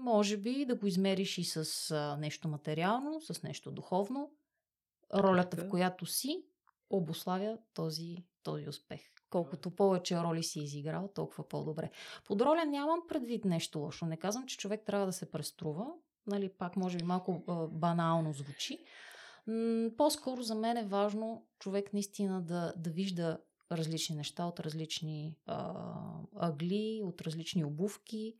Може 0.00 0.36
би 0.36 0.64
да 0.64 0.74
го 0.74 0.86
измериш 0.86 1.38
и 1.38 1.44
с 1.44 1.90
а, 1.90 2.16
нещо 2.16 2.48
материално, 2.48 3.20
с 3.20 3.42
нещо 3.42 3.70
духовно. 3.70 4.32
Ролята, 5.14 5.56
в 5.56 5.68
която 5.68 6.06
си, 6.06 6.44
обославя 6.90 7.58
този, 7.74 8.16
този 8.42 8.68
успех. 8.68 9.00
Колкото 9.30 9.70
повече 9.70 10.16
роли 10.16 10.42
си 10.42 10.60
изиграл, 10.60 11.10
толкова 11.14 11.48
по-добре. 11.48 11.90
Под 12.24 12.40
роля 12.40 12.64
нямам 12.64 13.00
предвид 13.08 13.44
нещо 13.44 13.78
лошо. 13.78 14.06
Не 14.06 14.16
казвам, 14.16 14.46
че 14.46 14.56
човек 14.56 14.82
трябва 14.86 15.06
да 15.06 15.12
се 15.12 15.30
преструва. 15.30 15.86
Нали, 16.26 16.48
пак 16.48 16.76
може 16.76 16.98
би 16.98 17.04
малко 17.04 17.44
а, 17.48 17.66
банално 17.66 18.32
звучи. 18.32 18.84
М, 19.46 19.90
по-скоро 19.96 20.42
за 20.42 20.54
мен 20.54 20.76
е 20.76 20.84
важно 20.84 21.46
човек 21.58 21.92
наистина 21.92 22.42
да, 22.42 22.74
да 22.76 22.90
вижда 22.90 23.38
различни 23.72 24.16
неща 24.16 24.44
от 24.44 24.60
различни 24.60 25.36
а, 25.46 25.74
ъгли, 26.36 27.00
от 27.04 27.20
различни 27.20 27.64
обувки. 27.64 28.36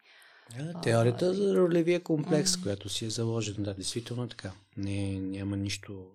Теорията 0.83 1.35
за 1.35 1.57
ролевия 1.57 2.03
комплекс, 2.03 2.57
М. 2.57 2.63
която 2.63 2.89
си 2.89 3.07
е 3.07 3.11
заложена, 3.11 3.65
да, 3.65 3.75
действително 3.75 4.25
е 4.25 4.29
така. 4.29 4.53
Не, 4.77 5.21
няма 5.21 5.57
нищо, 5.57 6.07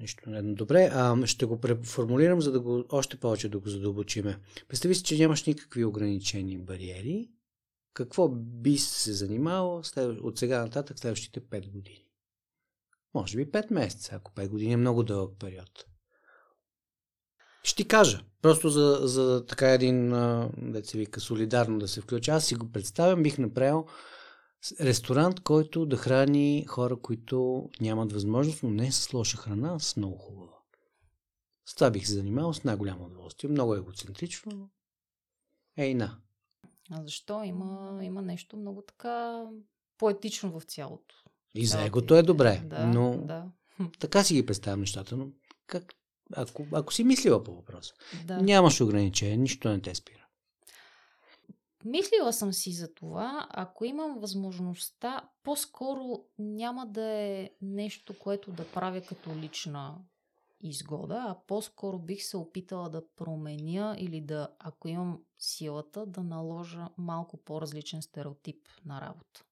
Нищо 0.00 0.30
не 0.30 0.42
Добре, 0.42 0.90
а, 0.92 1.26
ще 1.26 1.46
го 1.46 1.60
преформулирам, 1.60 2.40
за 2.40 2.52
да 2.52 2.60
го 2.60 2.84
още 2.88 3.16
повече 3.16 3.48
да 3.48 3.58
го 3.58 3.68
задълбочиме. 3.68 4.38
Представи 4.68 4.94
си, 4.94 5.02
че 5.02 5.18
нямаш 5.18 5.44
никакви 5.44 5.84
ограничени 5.84 6.58
бариери. 6.58 7.30
Какво 7.94 8.28
би 8.28 8.78
се 8.78 9.12
занимавал 9.12 9.82
от 9.96 10.38
сега 10.38 10.62
нататък 10.62 10.98
следващите 10.98 11.40
5 11.40 11.70
години? 11.70 12.06
Може 13.14 13.36
би 13.36 13.46
5 13.46 13.72
месеца, 13.72 14.14
ако 14.14 14.32
5 14.32 14.48
години 14.48 14.72
е 14.72 14.76
много 14.76 15.02
дълъг 15.02 15.38
период. 15.40 15.86
Ще 17.62 17.76
ти 17.76 17.88
кажа, 17.88 18.24
просто 18.42 18.68
за, 18.68 19.00
за 19.02 19.46
така 19.46 19.70
един, 19.70 20.08
да 20.58 20.80
се 20.84 20.98
вика, 20.98 21.20
солидарно 21.20 21.78
да 21.78 21.88
се 21.88 22.00
включа. 22.00 22.32
Аз 22.32 22.44
си 22.44 22.54
го 22.54 22.72
представям, 22.72 23.22
бих 23.22 23.38
направил 23.38 23.86
ресторант, 24.80 25.40
който 25.40 25.86
да 25.86 25.96
храни 25.96 26.64
хора, 26.68 26.96
които 26.96 27.68
нямат 27.80 28.12
възможност, 28.12 28.62
но 28.62 28.70
не 28.70 28.92
с 28.92 29.12
лоша 29.12 29.36
храна, 29.36 29.74
а 29.74 29.78
с 29.78 29.96
много 29.96 30.16
хубава. 30.16 30.56
С 31.66 31.74
това 31.74 31.90
бих 31.90 32.06
се 32.06 32.14
занимавал 32.14 32.54
с 32.54 32.64
най-голямо 32.64 33.04
удоволствие. 33.04 33.50
Много 33.50 33.74
егоцентрично, 33.74 34.52
но 34.56 34.68
ей 35.76 35.94
на. 35.94 36.18
А 36.90 37.02
защо? 37.02 37.44
Има, 37.44 38.00
има 38.02 38.22
нещо 38.22 38.56
много 38.56 38.82
така 38.82 39.44
поетично 39.98 40.60
в 40.60 40.64
цялото. 40.64 41.14
И 41.54 41.66
за 41.66 41.84
егото 41.84 42.14
е 42.14 42.22
добре, 42.22 42.62
да, 42.64 42.86
но 42.86 43.16
да. 43.16 43.44
така 43.98 44.24
си 44.24 44.34
ги 44.34 44.46
представям 44.46 44.80
нещата, 44.80 45.16
но 45.16 45.28
как, 45.66 45.94
ако, 46.32 46.66
ако 46.72 46.92
си 46.92 47.04
мислила 47.04 47.44
по 47.44 47.54
въпроса, 47.54 47.94
да. 48.24 48.42
нямаш 48.42 48.80
ограничение, 48.80 49.36
нищо 49.36 49.68
не 49.68 49.80
те 49.80 49.94
спира. 49.94 50.26
Мислила 51.84 52.32
съм 52.32 52.52
си 52.52 52.72
за 52.72 52.94
това, 52.94 53.46
ако 53.50 53.84
имам 53.84 54.18
възможността, 54.18 55.28
по-скоро 55.42 56.24
няма 56.38 56.86
да 56.86 57.04
е 57.10 57.50
нещо, 57.62 58.18
което 58.18 58.52
да 58.52 58.72
правя 58.72 59.00
като 59.00 59.36
лична 59.36 59.98
изгода, 60.62 61.24
а 61.28 61.36
по-скоро 61.46 61.98
бих 61.98 62.22
се 62.22 62.36
опитала 62.36 62.90
да 62.90 63.02
променя 63.16 63.96
или 63.98 64.20
да, 64.20 64.48
ако 64.58 64.88
имам 64.88 65.20
силата, 65.38 66.06
да 66.06 66.22
наложа 66.22 66.88
малко 66.98 67.36
по-различен 67.36 68.02
стереотип 68.02 68.68
на 68.84 69.00
работа. 69.00 69.44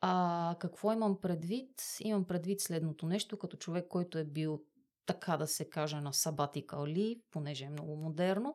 А 0.00 0.56
какво 0.60 0.92
имам 0.92 1.20
предвид? 1.20 1.82
Имам 2.00 2.24
предвид 2.24 2.60
следното 2.60 3.06
нещо, 3.06 3.38
като 3.38 3.56
човек, 3.56 3.88
който 3.88 4.18
е 4.18 4.24
бил 4.24 4.62
така 5.06 5.36
да 5.36 5.46
се 5.46 5.70
каже 5.70 6.00
на 6.00 6.12
sabbatical 6.12 6.66
leave, 6.66 7.20
понеже 7.30 7.64
е 7.64 7.70
много 7.70 7.96
модерно, 7.96 8.54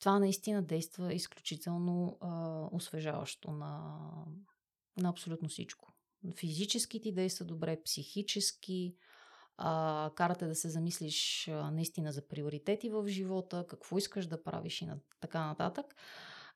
това 0.00 0.18
наистина 0.18 0.62
действа 0.62 1.14
изключително 1.14 2.18
а, 2.20 2.62
освежаващо 2.72 3.50
на, 3.50 4.00
на 4.96 5.08
абсолютно 5.08 5.48
всичко. 5.48 5.92
Физически 6.36 7.00
ти 7.00 7.12
действа 7.12 7.46
добре, 7.46 7.82
психически, 7.82 8.96
а, 9.56 10.10
карате 10.14 10.46
да 10.46 10.54
се 10.54 10.68
замислиш 10.68 11.48
а, 11.48 11.70
наистина 11.70 12.12
за 12.12 12.28
приоритети 12.28 12.90
в 12.90 13.08
живота, 13.08 13.66
какво 13.68 13.98
искаш 13.98 14.26
да 14.26 14.42
правиш 14.42 14.82
и 14.82 14.86
на, 14.86 14.98
така 15.20 15.46
нататък. 15.46 15.94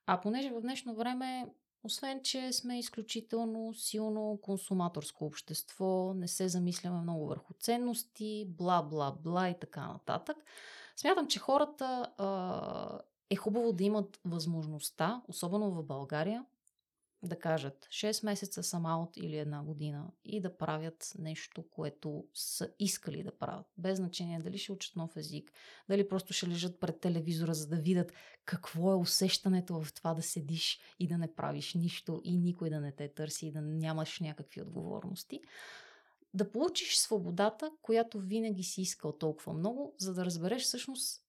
А 0.07 0.21
понеже 0.21 0.51
в 0.51 0.61
днешно 0.61 0.95
време, 0.95 1.47
освен 1.85 2.21
че 2.23 2.53
сме 2.53 2.79
изключително 2.79 3.75
силно 3.75 4.39
консуматорско 4.43 5.25
общество, 5.25 6.15
не 6.15 6.29
се 6.29 6.49
замисляме 6.49 7.01
много 7.01 7.27
върху 7.27 7.55
ценности, 7.55 8.47
бла, 8.49 8.83
бла, 8.83 9.13
бла 9.13 9.49
и 9.49 9.59
така 9.61 9.87
нататък, 9.87 10.37
смятам, 10.97 11.27
че 11.27 11.39
хората 11.39 12.13
а, 12.19 13.01
е 13.31 13.37
хубаво 13.37 13.73
да 13.73 13.85
имат 13.85 14.21
възможността, 14.25 15.23
особено 15.29 15.71
в 15.71 15.83
България, 15.83 16.45
да 17.23 17.39
кажат 17.39 17.87
6 17.91 18.25
месеца 18.25 18.63
съм 18.63 18.87
аут 18.87 19.17
или 19.17 19.37
една 19.37 19.63
година 19.63 20.13
и 20.25 20.41
да 20.41 20.57
правят 20.57 21.13
нещо, 21.19 21.65
което 21.71 22.25
са 22.35 22.69
искали 22.79 23.23
да 23.23 23.39
правят. 23.39 23.67
Без 23.79 23.97
значение 23.99 24.39
дали 24.39 24.59
ще 24.59 24.73
учат 24.73 24.97
нов 24.97 25.17
език, 25.17 25.53
дали 25.89 26.09
просто 26.09 26.33
ще 26.33 26.49
лежат 26.49 26.81
пред 26.81 27.01
телевизора, 27.01 27.55
за 27.55 27.69
да 27.69 27.77
видят 27.77 28.13
какво 28.45 28.93
е 28.93 28.97
усещането 28.97 29.83
в 29.83 29.95
това 29.95 30.15
да 30.15 30.23
седиш 30.23 30.81
и 30.99 31.09
да 31.09 31.19
не 31.19 31.35
правиш 31.35 31.75
нищо 31.75 32.21
и 32.25 32.39
никой 32.39 32.71
да 32.71 32.81
не 32.81 32.93
те 32.93 33.09
търси 33.09 33.47
и 33.47 33.53
да 33.53 33.61
нямаш 33.61 34.21
някакви 34.21 34.63
отговорности. 34.63 35.41
Да 36.35 36.51
получиш 36.51 36.97
свободата, 36.97 37.71
която 37.83 38.19
винаги 38.19 38.63
си 38.63 38.83
искал 38.83 39.13
толкова 39.13 39.53
много, 39.53 39.95
за 39.99 40.15
да 40.15 40.25
разбереш 40.25 40.63
всъщност 40.63 41.23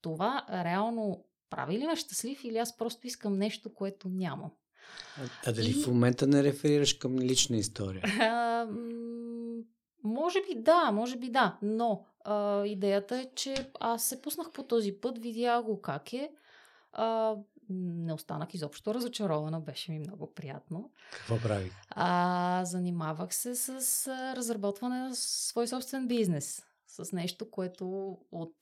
това 0.00 0.46
реално 0.50 1.24
прави 1.50 1.78
ли 1.78 1.86
ме 1.86 1.96
щастлив 1.96 2.44
или 2.44 2.58
аз 2.58 2.76
просто 2.76 3.06
искам 3.06 3.38
нещо, 3.38 3.74
което 3.74 4.08
нямам. 4.08 4.50
А, 5.46 5.52
дали 5.52 5.70
и... 5.70 5.82
в 5.82 5.86
момента 5.86 6.26
не 6.26 6.42
реферираш 6.42 6.94
към 6.94 7.18
лична 7.18 7.56
история? 7.56 8.02
А, 8.20 8.68
може 10.04 10.38
би 10.40 10.62
да, 10.62 10.90
може 10.92 11.16
би 11.16 11.28
да, 11.28 11.58
но 11.62 12.06
а, 12.24 12.66
идеята 12.66 13.16
е, 13.16 13.26
че 13.34 13.70
аз 13.80 14.04
се 14.04 14.22
пуснах 14.22 14.52
по 14.52 14.62
този 14.62 14.92
път, 14.92 15.18
видях 15.18 15.62
го 15.62 15.80
как 15.80 16.12
е. 16.12 16.30
А, 16.92 17.34
не 17.70 18.12
останах 18.12 18.54
изобщо 18.54 18.94
разочарована, 18.94 19.60
беше 19.60 19.92
ми 19.92 19.98
много 19.98 20.34
приятно. 20.34 20.90
Какво 21.12 21.38
правих? 21.38 21.72
А, 21.90 22.62
занимавах 22.64 23.34
се 23.34 23.54
с 23.54 24.08
разработване 24.36 24.98
на 24.98 25.16
свой 25.16 25.68
собствен 25.68 26.08
бизнес. 26.08 26.62
С 26.86 27.12
нещо, 27.12 27.50
което 27.50 28.18
от 28.32 28.54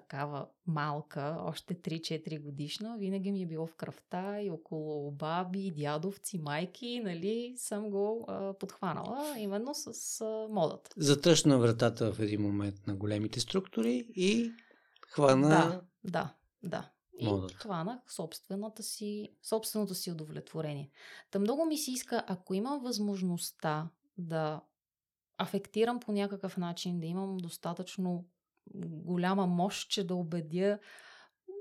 такава 0.00 0.46
малка, 0.66 1.36
още 1.40 1.74
3-4 1.74 2.42
годишна, 2.42 2.96
винаги 2.98 3.32
ми 3.32 3.42
е 3.42 3.46
било 3.46 3.66
в 3.66 3.74
кръвта 3.74 4.40
и 4.42 4.50
около 4.50 5.10
баби, 5.10 5.72
дядовци, 5.76 6.38
майки, 6.38 7.00
нали, 7.04 7.54
съм 7.56 7.90
го 7.90 8.24
а, 8.28 8.52
подхванала 8.52 9.38
именно 9.38 9.74
с 9.74 10.20
а, 10.20 10.48
модата. 10.50 10.90
Затръщна 10.96 11.58
вратата 11.58 12.12
в 12.12 12.20
един 12.20 12.42
момент 12.42 12.86
на 12.86 12.94
големите 12.94 13.40
структури 13.40 14.06
и 14.14 14.52
хвана... 15.08 15.48
Да, 15.48 15.80
да, 16.04 16.34
да. 16.62 16.90
Модата. 17.22 17.52
И 17.52 17.56
хванах 17.56 18.12
собствената 18.12 18.82
си, 18.82 19.28
собственото 19.42 19.94
си 19.94 20.10
удовлетворение. 20.10 20.90
Та 21.30 21.38
много 21.38 21.64
ми 21.64 21.78
се 21.78 21.90
иска, 21.90 22.24
ако 22.26 22.54
имам 22.54 22.80
възможността 22.80 23.88
да 24.18 24.60
афектирам 25.38 26.00
по 26.00 26.12
някакъв 26.12 26.56
начин, 26.56 27.00
да 27.00 27.06
имам 27.06 27.36
достатъчно 27.36 28.24
голяма 28.74 29.46
мощ, 29.46 29.90
че 29.90 30.06
да 30.06 30.14
убедя 30.14 30.78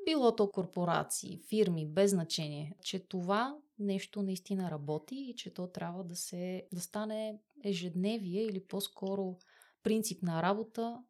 било 0.05 0.35
то 0.35 0.51
корпорации, 0.51 1.41
фирми, 1.49 1.85
без 1.85 2.11
значение, 2.11 2.75
че 2.81 2.99
това 2.99 3.57
нещо 3.79 4.21
наистина 4.21 4.71
работи 4.71 5.15
и 5.15 5.35
че 5.35 5.53
то 5.53 5.67
трябва 5.67 6.03
да, 6.03 6.15
се, 6.15 6.67
да 6.73 6.81
стане 6.81 7.39
ежедневие 7.63 8.41
или 8.41 8.63
по-скоро 8.63 9.37
принцип 9.83 10.23
на 10.23 10.41
работа, 10.41 11.03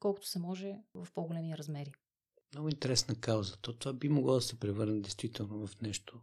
колкото 0.00 0.26
се 0.26 0.38
може 0.38 0.76
в 0.94 1.08
по-големи 1.14 1.58
размери. 1.58 1.92
Много 2.54 2.68
интересна 2.68 3.14
кауза. 3.14 3.56
То 3.56 3.72
това 3.72 3.92
би 3.92 4.08
могло 4.08 4.34
да 4.34 4.40
се 4.40 4.60
превърне 4.60 5.00
действително 5.00 5.66
в 5.66 5.80
нещо. 5.80 6.20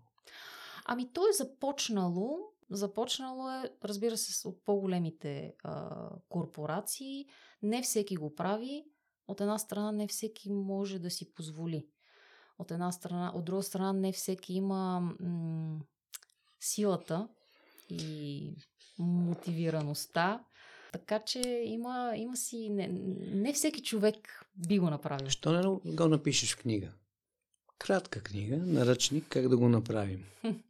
Ами 0.86 1.14
то 1.14 1.22
е 1.22 1.34
започнало. 1.34 2.38
Започнало 2.70 3.50
е, 3.50 3.72
разбира 3.84 4.18
се, 4.18 4.48
от 4.48 4.66
по-големите 4.66 5.56
а, 5.64 6.10
корпорации. 6.30 7.26
Не 7.64 7.82
всеки 7.82 8.16
го 8.16 8.36
прави 8.36 8.86
от 9.28 9.42
една 9.42 9.60
страна 9.60 9.92
не 9.92 10.08
всеки 10.08 10.50
може 10.50 11.00
да 11.00 11.10
си 11.10 11.34
позволи. 11.34 11.88
От 12.58 12.72
една 12.72 12.92
страна, 12.92 13.32
от 13.36 13.46
друга 13.46 13.64
страна 13.64 13.94
не 13.94 14.12
всеки 14.12 14.54
има 14.54 15.00
м- 15.20 15.80
силата 16.60 17.28
и 17.90 18.56
мотивираността. 19.00 20.44
Така 20.92 21.20
че 21.20 21.40
има, 21.66 22.14
има 22.18 22.38
си... 22.38 22.70
Не, 22.70 22.88
не 23.34 23.54
всеки 23.54 23.84
човек 23.84 24.46
би 24.56 24.80
го 24.80 24.90
направил. 24.90 25.30
Що 25.30 25.52
не 25.52 25.94
го 25.96 26.08
напишеш 26.08 26.56
в 26.56 26.58
книга? 26.58 26.92
Кратка 27.78 28.24
книга, 28.24 28.58
наръчник, 28.58 29.26
как 29.30 29.50
да 29.50 29.58
го 29.58 29.70
направим. 29.70 30.26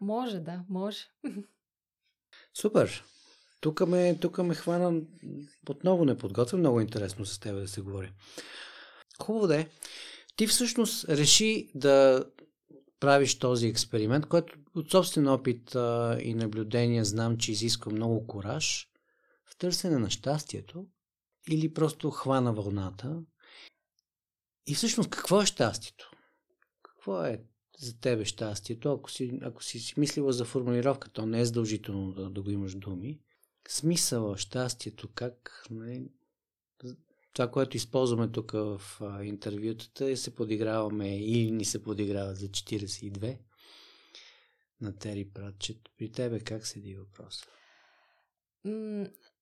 може, 0.00 0.40
да, 0.40 0.64
може. 0.68 0.98
Супер. 2.54 3.04
Тук 3.60 3.88
ме, 3.88 4.18
тук 4.20 4.38
ме 4.38 4.54
хвана 4.54 5.00
отново 5.68 6.04
неподготвен. 6.04 6.60
Много 6.60 6.80
интересно 6.80 7.26
с 7.26 7.38
теб 7.38 7.54
да 7.54 7.68
се 7.68 7.80
говори. 7.80 8.12
Хубаво 9.22 9.46
да 9.46 9.60
е. 9.60 9.68
Ти 10.36 10.46
всъщност 10.46 11.08
реши 11.08 11.70
да 11.74 12.24
правиш 13.00 13.38
този 13.38 13.66
експеримент, 13.66 14.26
който 14.26 14.58
от 14.74 14.90
собствен 14.90 15.28
опит 15.28 15.74
а, 15.74 16.18
и 16.22 16.34
наблюдение 16.34 17.04
знам, 17.04 17.38
че 17.38 17.52
изисква 17.52 17.92
много 17.92 18.26
кораж 18.26 18.88
в 19.50 19.58
търсене 19.58 19.98
на 19.98 20.10
щастието 20.10 20.86
или 21.50 21.74
просто 21.74 22.10
хвана 22.10 22.52
вълната. 22.52 23.22
И 24.66 24.74
всъщност 24.74 25.10
какво 25.10 25.42
е 25.42 25.46
щастието? 25.46 26.10
Какво 26.82 27.24
е 27.24 27.42
за 27.78 28.00
тебе 28.00 28.24
щастието? 28.24 28.92
Ако 28.92 29.10
си, 29.10 29.38
ако 29.42 29.64
си, 29.64 29.78
си 29.78 29.94
мислила 29.96 30.32
за 30.32 30.44
формулировка, 30.44 31.10
то 31.10 31.26
не 31.26 31.40
е 31.40 31.44
задължително 31.44 32.12
да, 32.12 32.30
да 32.30 32.42
го 32.42 32.50
имаш 32.50 32.74
думи 32.74 33.20
смисъла, 33.70 34.38
щастието, 34.38 35.08
как 35.14 35.66
нали, 35.70 36.10
това, 37.32 37.50
което 37.50 37.76
използваме 37.76 38.28
тук 38.32 38.52
в 38.52 38.80
а, 39.00 39.24
интервютата, 39.24 40.10
е 40.10 40.16
се 40.16 40.34
подиграваме 40.34 41.18
или 41.18 41.50
ни 41.50 41.64
се 41.64 41.82
подиграват 41.82 42.36
за 42.36 42.48
42 42.48 43.38
на 44.80 44.96
Тери 44.96 45.30
Пратчет. 45.30 45.78
При 45.98 46.12
тебе 46.12 46.40
как 46.40 46.66
седи 46.66 46.96
въпроса? 46.96 47.46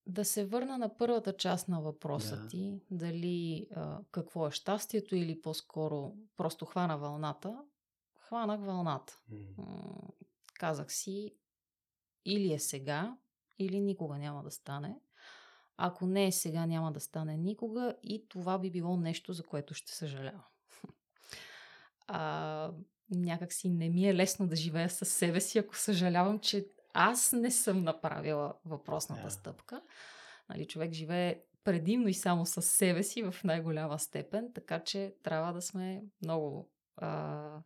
Да 0.06 0.25
се 0.25 0.44
върна 0.44 0.78
на 0.78 0.97
първата 0.97 1.37
част 1.37 1.68
на 1.68 1.80
въпроса 1.80 2.37
Да. 2.37 2.49
ти, 2.49 2.80
дали 2.90 3.68
а, 3.75 3.99
какво 4.11 4.49
е 4.49 4.50
щастието 4.50 5.16
или 5.16 5.40
по-скоро 5.40 6.14
просто 6.37 6.64
хвана 6.64 6.99
вълната. 6.99 7.64
Хванах 8.20 8.61
вълната. 8.61 9.18
М, 9.28 9.64
казах 10.54 10.92
си, 10.92 11.35
или 12.25 12.52
е 12.52 12.58
сега, 12.58 13.16
или 13.58 13.80
никога 13.80 14.18
няма 14.18 14.42
да 14.42 14.50
стане. 14.50 15.00
Ако 15.76 16.06
не 16.06 16.26
е 16.26 16.32
сега, 16.32 16.66
няма 16.66 16.92
да 16.92 17.00
стане 17.00 17.36
никога 17.36 17.94
и 18.02 18.28
това 18.28 18.58
би 18.58 18.70
било 18.70 18.96
нещо, 18.96 19.32
за 19.32 19.42
което 19.42 19.74
ще 19.74 19.92
съжалявам. 19.92 20.44
А, 22.10 22.70
някак 23.10 23.52
си 23.52 23.70
не 23.70 23.88
ми 23.88 24.08
е 24.08 24.14
лесно 24.14 24.46
да 24.46 24.56
живея 24.56 24.90
със 24.90 25.08
себе 25.08 25.40
си, 25.40 25.58
ако 25.58 25.76
съжалявам, 25.76 26.38
че 26.38 26.66
аз 26.94 27.32
не 27.32 27.50
съм 27.50 27.84
направила 27.84 28.54
въпросната 28.64 29.22
Да. 29.22 29.30
стъпка. 29.30 29.82
Нали, 30.48 30.66
човек 30.66 30.92
живее 30.92 31.42
предимно 31.64 32.08
и 32.08 32.14
само 32.14 32.46
с 32.46 32.62
себе 32.62 33.02
си 33.02 33.22
в 33.22 33.34
най-голяма 33.44 33.98
степен, 33.98 34.52
така 34.54 34.84
че 34.84 35.14
трябва 35.22 35.52
да 35.52 35.62
сме 35.62 36.02
много, 36.22 36.70
а, 36.96 37.60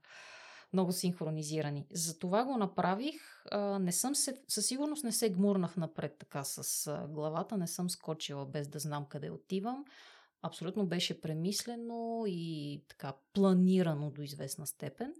много 0.73 0.93
синхронизирани. 0.93 1.87
За 1.91 2.19
това 2.19 2.45
го 2.45 2.57
направих. 2.57 3.45
Не 3.81 3.93
съм 3.93 4.15
се, 4.15 4.43
със 4.49 4.67
сигурност 4.67 5.05
не 5.05 5.13
се 5.13 5.31
гмурнах 5.31 5.77
напред 5.77 6.17
така 6.19 6.45
с 6.45 7.07
главата, 7.09 7.57
не 7.57 7.67
съм 7.67 7.91
скочила 7.91 8.47
без 8.47 8.69
да 8.69 8.79
знам 8.79 9.07
къде 9.09 9.31
отивам. 9.31 9.85
Абсолютно 10.43 10.87
беше 10.87 11.21
премислено 11.21 12.25
и 12.27 12.83
така 12.89 13.13
планирано 13.33 14.11
до 14.11 14.23
известна 14.23 14.67
степен. 14.67 15.15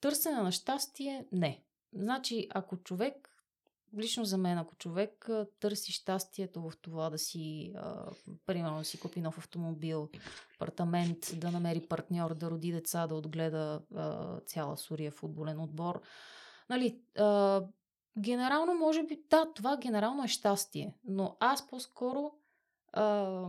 Търсене 0.00 0.36
на 0.42 0.52
щастие 0.52 1.26
не. 1.32 1.64
Значи, 1.92 2.48
ако 2.50 2.76
човек, 2.76 3.29
лично 3.98 4.24
за 4.24 4.38
мен, 4.38 4.58
ако 4.58 4.74
човек 4.74 5.30
търси 5.60 5.92
щастието 5.92 6.62
в 6.62 6.72
това 6.82 7.10
да 7.10 7.18
си, 7.18 7.72
а, 7.76 8.10
примерно, 8.46 8.78
да 8.78 8.84
си 8.84 9.00
купи 9.00 9.20
нов 9.20 9.38
автомобил, 9.38 10.08
апартамент, 10.56 11.18
да 11.34 11.50
намери 11.50 11.86
партньор, 11.88 12.34
да 12.34 12.50
роди 12.50 12.72
деца, 12.72 13.06
да 13.06 13.14
отгледа 13.14 13.82
а, 13.94 14.40
цяла 14.40 14.76
Сурия 14.76 15.10
футболен 15.10 15.60
отбор, 15.60 16.02
нали, 16.68 17.00
а, 17.18 17.62
генерално, 18.18 18.74
може 18.74 19.02
би, 19.02 19.22
да, 19.30 19.52
това 19.54 19.76
генерално 19.76 20.24
е 20.24 20.28
щастие, 20.28 20.94
но 21.04 21.36
аз 21.40 21.68
по-скоро 21.68 22.32
а, 22.92 23.46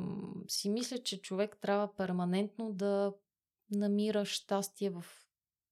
си 0.47 0.69
мисля, 0.69 0.97
че 0.97 1.21
човек 1.21 1.57
трябва 1.61 1.95
перманентно 1.95 2.71
да 2.73 3.13
намира 3.71 4.25
щастие 4.25 4.89
в 4.89 5.05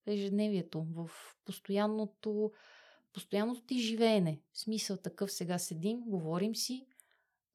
ежедневието, 0.05 0.85
в 0.95 1.09
постоянното, 1.45 2.51
постоянното 3.13 3.61
ти 3.61 3.79
живеене. 3.79 4.41
В 4.53 4.59
смисъл 4.59 4.97
такъв 4.97 5.31
сега 5.31 5.57
седим, 5.57 6.01
говорим 6.01 6.55
си, 6.55 6.87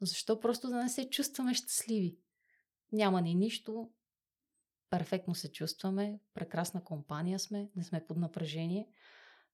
защо 0.01 0.41
просто 0.41 0.69
да 0.69 0.83
не 0.83 0.89
се 0.89 1.11
чувстваме 1.11 1.55
щастливи? 1.55 2.19
Няма 2.93 3.21
ни 3.21 3.35
нищо, 3.35 3.91
перфектно 4.91 5.35
се 5.35 5.53
чувстваме, 5.53 6.21
прекрасна 6.35 6.85
компания 6.85 7.39
сме, 7.39 7.71
не 7.77 7.85
сме 7.85 8.07
под 8.07 8.17
напрежение. 8.17 8.89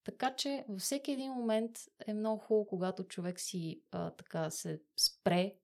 Така 0.04 0.36
че 0.36 0.64
във 0.68 0.80
всеки 0.80 1.12
един 1.12 1.32
момент 1.32 1.78
е 2.06 2.14
много 2.14 2.38
хубаво, 2.38 2.66
когато 2.66 3.04
човек 3.04 3.40
си 3.40 3.82
а, 3.90 4.10
така 4.10 4.50
се 4.50 4.82
спре, 4.96 5.54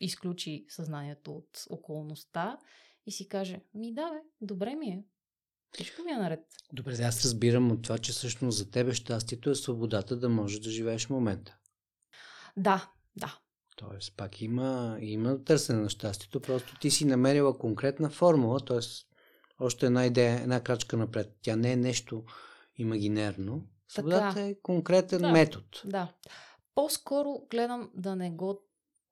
изключи 0.00 0.66
съзнанието 0.68 1.36
от 1.36 1.66
околността 1.70 2.58
и 3.06 3.12
си 3.12 3.28
каже, 3.28 3.60
ми 3.74 3.94
да 3.94 4.10
бе, 4.10 4.20
добре 4.40 4.74
ми 4.74 4.88
е, 4.88 5.04
всичко 5.74 6.02
ми 6.02 6.12
е 6.12 6.16
наред. 6.16 6.40
Добре, 6.72 6.92
аз 6.92 7.24
разбирам 7.24 7.72
от 7.72 7.82
това, 7.82 7.98
че 7.98 8.12
всъщност 8.12 8.58
за 8.58 8.70
тебе 8.70 8.94
щастието 8.94 9.50
е 9.50 9.54
свободата 9.54 10.16
да 10.16 10.28
можеш 10.28 10.60
да 10.60 10.70
живееш 10.70 11.06
в 11.06 11.10
момента. 11.10 11.56
Да, 12.56 12.90
да, 13.16 13.38
Тоест, 13.76 14.16
пак 14.16 14.40
има, 14.40 14.98
има 15.00 15.44
търсене 15.44 15.80
на 15.80 15.88
щастието, 15.88 16.40
просто 16.40 16.78
ти 16.78 16.90
си 16.90 17.04
намерила 17.04 17.58
конкретна 17.58 18.10
формула, 18.10 18.60
т.е. 18.60 18.78
още 19.60 19.86
една 19.86 20.06
идея, 20.06 20.40
една 20.40 20.60
крачка 20.60 20.96
напред. 20.96 21.36
Тя 21.42 21.56
не 21.56 21.72
е 21.72 21.76
нещо 21.76 22.24
имагинерно. 22.76 23.66
Свободата 23.88 24.40
е 24.40 24.54
конкретен 24.62 25.20
Да. 25.20 25.32
метод. 25.32 25.66
Да. 25.84 26.12
По-скоро 26.74 27.46
гледам 27.50 27.90
да 27.94 28.16
не 28.16 28.30
го 28.30 28.60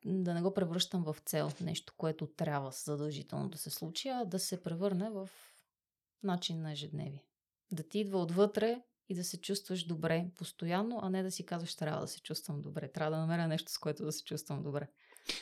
да 0.05 0.35
не 0.35 0.43
го 0.43 0.55
превръщам 0.55 1.05
в 1.05 1.17
цел, 1.25 1.51
нещо, 1.61 1.95
което 1.97 2.27
трябва 2.27 2.71
задължително 2.71 3.49
да 3.49 3.59
се 3.59 3.71
случи, 3.71 4.09
а 4.09 4.25
да 4.25 4.39
се 4.39 4.63
превърне 4.63 5.11
в 5.11 5.29
начин 6.25 6.63
на 6.63 6.73
ежедневие. 6.73 7.25
Да 7.73 7.83
ти 7.83 7.99
идва 7.99 8.19
отвътре 8.19 8.83
и 9.09 9.15
да 9.15 9.25
се 9.25 9.41
чувстваш 9.41 9.85
добре 9.85 10.27
постоянно, 10.37 11.01
а 11.03 11.11
не 11.11 11.23
да 11.23 11.31
си 11.31 11.47
казваш, 11.47 11.75
трябва 11.75 12.01
да 12.01 12.09
се 12.09 12.21
чувствам 12.21 12.63
добре. 12.63 12.89
Трябва 12.93 13.11
да 13.11 13.21
намеря 13.21 13.49
нещо, 13.49 13.73
с 13.73 13.79
което 13.79 14.05
да 14.05 14.13
се 14.13 14.25
чувствам 14.25 14.63
добре. 14.63 14.89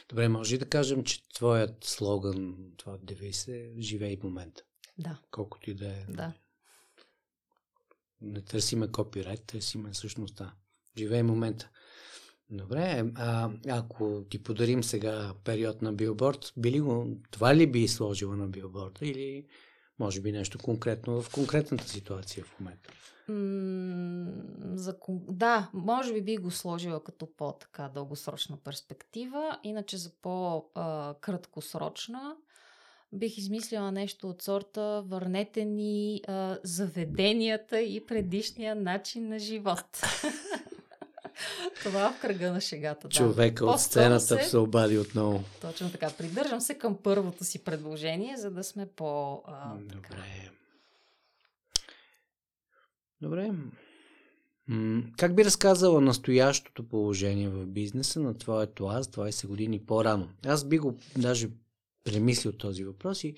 Добре, 0.09 0.29
може 0.29 0.59
да 0.59 0.69
кажем, 0.69 1.05
че 1.05 1.29
твоят 1.29 1.85
слоган, 1.85 2.57
това 2.77 2.99
девиз 3.03 3.49
е 3.49 3.73
живей 3.79 4.19
момента. 4.23 4.63
Да, 4.99 5.19
Колкото 5.31 5.71
и 5.71 5.75
да 5.75 5.89
е. 5.89 6.05
да. 6.09 6.33
Не 8.21 8.43
търсиме 8.43 8.93
копирайт, 8.93 9.45
търсиме 9.47 9.95
същността. 9.95 10.55
Живей 10.99 11.23
момента. 11.23 11.71
Добре, 12.51 13.13
а 13.15 13.51
ако 13.69 14.25
ти 14.31 14.43
подарим 14.43 14.85
сега 14.85 15.35
период 15.45 15.83
на 15.83 15.93
билборд, 15.93 16.53
би 16.57 16.71
ли 16.71 16.81
го, 16.81 17.21
това 17.31 17.57
ли 17.57 17.67
би 17.71 17.89
сложила 17.89 18.37
на 18.37 18.49
билборда 18.49 19.07
или 19.07 19.47
може 20.01 20.21
би 20.21 20.33
нещо 20.33 20.59
конкретно 20.59 21.23
в 21.23 21.33
конкретната 21.33 21.89
ситуация 21.89 22.45
в 22.45 22.61
момента? 22.61 22.91
За, 24.75 24.97
да, 25.29 25.71
може 25.75 26.13
би 26.13 26.23
би 26.23 26.37
го 26.37 26.51
сложила 26.51 27.05
като 27.05 27.29
по-така 27.37 27.91
дългосрочна 27.95 28.57
перспектива, 28.65 29.59
иначе 29.63 29.97
за 29.97 30.11
по-краткосрочна 30.23 32.37
бих 33.13 33.39
измислила 33.39 33.93
нещо 33.93 34.29
от 34.29 34.43
сорта 34.43 35.03
върнете 35.07 35.65
ни 35.65 36.23
а, 36.29 36.59
заведенията 36.65 37.81
и 37.81 38.07
предишния 38.07 38.75
начин 38.75 39.29
на 39.29 39.39
живот. 39.39 39.87
Това 41.83 42.13
в 42.13 42.21
кръга 42.21 42.53
на 42.53 42.61
шегата. 42.61 43.09
Да. 43.09 43.15
Човека 43.15 43.67
от 43.67 43.81
сцената 43.81 44.21
се- 44.21 44.43
се 44.43 44.57
обади 44.59 44.99
отново. 44.99 45.45
Точно 45.61 45.91
така. 45.91 46.11
Придържам 46.11 46.61
се 46.61 46.75
към 46.75 46.97
първото 46.97 47.45
си 47.45 47.59
предложение, 47.59 48.37
за 48.37 48.51
да 48.51 48.65
сме 48.65 48.87
по... 48.89 49.43
А, 49.47 49.75
така. 49.79 49.95
Добре. 50.09 50.51
Добре. 53.21 53.51
М, 54.69 55.03
Как 55.17 55.35
би 55.35 55.45
разказала 55.45 56.01
настоящото 56.01 56.83
положение 56.85 57.49
в 57.49 57.67
бизнеса 57.67 58.21
на 58.21 58.35
твоето 58.35 58.87
аз 58.87 59.07
20 59.07 59.47
години 59.47 59.81
по-рано? 59.81 60.29
Аз 60.47 60.65
би 60.65 60.79
го 60.79 60.99
даже 61.17 61.49
премислил 62.05 62.53
този 62.53 62.85
въпрос 62.85 63.25
и 63.25 63.35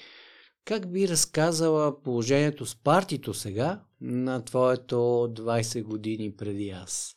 как 0.64 0.92
би 0.92 1.09
разказала 1.09 2.02
положението 2.02 2.66
с 2.66 2.76
партито 2.76 3.35
сега 3.35 3.81
на 4.00 4.44
твоето 4.44 4.94
20 4.94 5.83
години 5.83 6.33
преди 6.33 6.70
аз? 6.70 7.16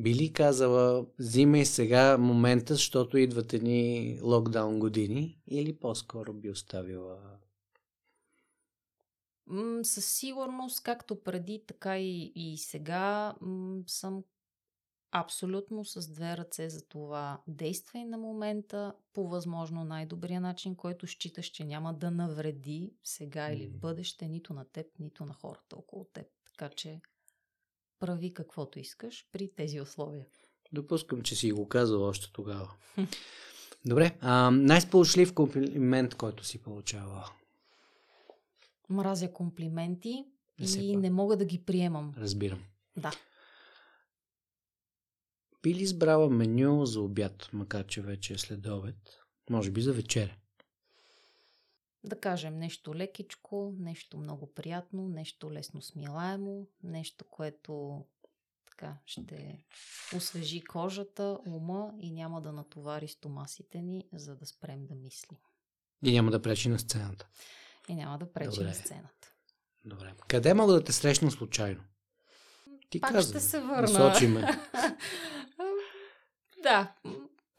Би 0.00 0.14
ли 0.14 0.32
казала, 0.32 1.06
взимай 1.18 1.64
сега 1.64 2.18
момента, 2.18 2.74
защото 2.74 3.18
идват 3.18 3.52
едни 3.52 4.18
локдаун 4.22 4.78
години 4.78 5.38
или 5.46 5.76
по-скоро 5.76 6.32
би 6.32 6.50
оставила 6.50 7.18
М, 9.50 9.84
със 9.84 10.06
сигурност, 10.06 10.82
както 10.82 11.22
преди, 11.22 11.64
така 11.66 11.98
и, 11.98 12.32
и 12.34 12.58
сега, 12.58 13.34
м, 13.40 13.82
съм 13.86 14.24
абсолютно 15.12 15.84
с 15.84 16.08
две 16.08 16.36
ръце 16.36 16.68
за 16.68 16.88
това. 16.88 17.42
Действай 17.48 18.04
на 18.04 18.18
момента 18.18 18.94
по 19.12 19.28
възможно 19.28 19.84
най-добрия 19.84 20.40
начин, 20.40 20.76
който 20.76 21.06
считаш, 21.06 21.46
че 21.46 21.64
няма 21.64 21.94
да 21.94 22.10
навреди 22.10 22.92
сега 23.04 23.52
или 23.52 23.66
в 23.66 23.78
бъдеще 23.78 24.28
нито 24.28 24.54
на 24.54 24.64
теб, 24.64 24.86
нито 24.98 25.24
на 25.24 25.34
хората 25.34 25.76
около 25.76 26.04
теб. 26.04 26.26
Така 26.46 26.68
че 26.68 27.00
прави 28.00 28.34
каквото 28.34 28.78
искаш 28.78 29.26
при 29.32 29.50
тези 29.56 29.80
условия. 29.80 30.26
Допускам, 30.72 31.22
че 31.22 31.36
си 31.36 31.52
го 31.52 31.68
казал 31.68 32.02
още 32.02 32.32
тогава. 32.32 32.70
Добре, 33.86 34.18
а, 34.20 34.50
най-сполучлив 34.50 35.34
комплимент, 35.34 36.14
който 36.14 36.44
си 36.44 36.62
получава. 36.62 37.30
Мразя 38.88 39.32
комплименти 39.32 40.24
Не 40.58 40.84
и 40.84 40.92
пак. 40.94 41.02
не 41.02 41.10
мога 41.10 41.36
да 41.36 41.44
ги 41.44 41.64
приемам. 41.64 42.14
Разбирам. 42.16 42.64
Да. 42.96 43.10
Би 45.62 45.74
ли 45.74 45.82
избрала 45.82 46.30
меню 46.30 46.86
за 46.86 47.00
обяд, 47.00 47.50
макар 47.52 47.86
че 47.86 48.02
вече 48.02 48.34
е 48.34 48.38
след 48.38 48.66
обед? 48.66 48.96
Може 49.50 49.70
би 49.70 49.80
за 49.80 49.92
вечеря. 49.92 50.36
Да 52.04 52.20
кажем 52.20 52.58
нещо 52.58 52.94
лекичко, 52.94 53.74
нещо 53.78 54.18
много 54.18 54.54
приятно, 54.54 55.08
нещо 55.08 55.52
лесно 55.52 55.82
смилаемо, 55.82 56.66
нещо, 56.82 57.24
което 57.24 58.04
така 58.66 58.96
ще 59.06 59.64
освежи 60.16 60.60
кожата, 60.60 61.38
ума 61.46 61.92
и 62.00 62.10
няма 62.12 62.42
да 62.42 62.52
натовари 62.52 63.08
стомасите 63.08 63.82
ни, 63.82 64.08
за 64.12 64.36
да 64.36 64.46
спрем 64.46 64.86
да 64.86 64.94
мислим. 64.94 65.38
И 66.04 66.12
няма 66.12 66.30
да 66.30 66.42
пречи 66.42 66.68
на 66.68 66.78
сцената. 66.78 67.28
И 67.88 67.94
няма 67.94 68.18
да 68.18 68.32
пречи 68.32 68.50
Добре. 68.50 68.64
на 68.64 68.74
сцената. 68.74 69.32
Добре. 69.84 70.14
Къде 70.28 70.54
мога 70.54 70.72
да 70.72 70.84
те 70.84 70.92
срещна 70.92 71.30
случайно? 71.30 71.80
Ти 72.90 73.00
Пак 73.00 73.10
каза, 73.12 73.28
ще 73.28 73.40
се 73.40 73.60
върна. 73.60 73.80
насочи 73.80 74.26
ме. 74.26 74.48
Да, 76.62 76.94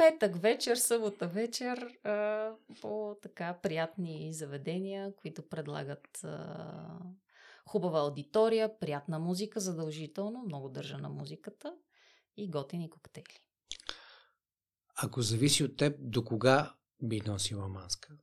петък 0.01 0.41
вечер, 0.41 0.75
събота 0.75 1.27
вечер 1.27 1.97
а, 2.03 2.51
по 2.81 3.17
така 3.21 3.59
приятни 3.63 4.33
заведения, 4.33 5.15
които 5.15 5.49
предлагат 5.49 6.23
а, 6.23 6.99
хубава 7.65 7.99
аудитория, 7.99 8.79
приятна 8.79 9.19
музика, 9.19 9.59
задължително, 9.59 10.43
много 10.45 10.69
държа 10.69 10.97
на 10.97 11.09
музиката 11.09 11.73
и 12.37 12.49
готини 12.49 12.89
коктейли. 12.89 13.39
Ако 14.95 15.21
зависи 15.21 15.63
от 15.63 15.77
теб, 15.77 15.95
до 15.99 16.23
кога 16.23 16.75
би 17.03 17.21
носила 17.25 17.67
маска? 17.67 18.17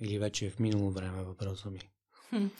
Или 0.00 0.18
вече 0.18 0.46
е 0.46 0.50
в 0.50 0.58
минало 0.58 0.90
време 0.90 1.24
въпроса 1.24 1.70
ми? 1.70 1.80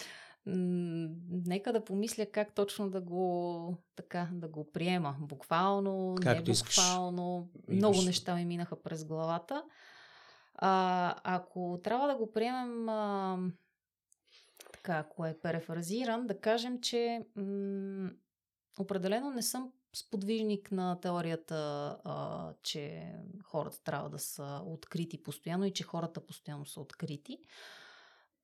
Нека 0.46 1.72
да 1.72 1.85
помисля 1.85 2.26
как 2.26 2.55
точно 2.55 2.90
да 2.90 3.00
го, 3.00 3.76
така, 3.96 4.29
да 4.33 4.48
го 4.48 4.72
приема. 4.72 5.16
Буквално, 5.20 6.14
Както 6.22 6.50
не 6.50 6.57
буквално. 6.57 7.48
Искаш. 7.55 7.76
Много 7.76 8.03
неща 8.03 8.35
ми 8.35 8.44
минаха 8.44 8.83
през 8.83 9.05
главата. 9.05 9.64
А, 10.55 11.14
ако 11.24 11.81
трябва 11.85 12.09
да 12.09 12.16
го 12.16 12.33
приемем 12.33 12.88
а, 12.88 13.38
така, 14.72 14.98
ако 14.98 15.26
е 15.26 15.38
перефразиран, 15.42 16.26
да 16.26 16.40
кажем, 16.40 16.81
че 16.81 17.24
м- 17.37 18.11
определено 18.79 19.31
не 19.31 19.42
съм 19.42 19.72
сподвижник 19.96 20.72
на 20.72 21.00
теорията, 21.00 21.57
а, 22.05 22.53
че 22.62 23.12
хората 23.44 23.83
трябва 23.83 24.11
да 24.11 24.18
са 24.18 24.62
открити 24.66 25.22
постоянно 25.22 25.64
и 25.64 25.72
че 25.72 25.85
хората 25.85 26.26
постоянно 26.26 26.66
са 26.66 26.81
открити. 26.81 27.38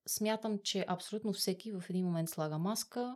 Смятам, 0.07 0.59
че 0.63 0.85
абсолютно 0.87 1.33
всеки 1.33 1.71
в 1.71 1.83
един 1.89 2.05
момент 2.05 2.29
слага 2.29 2.57
маска, 2.57 3.15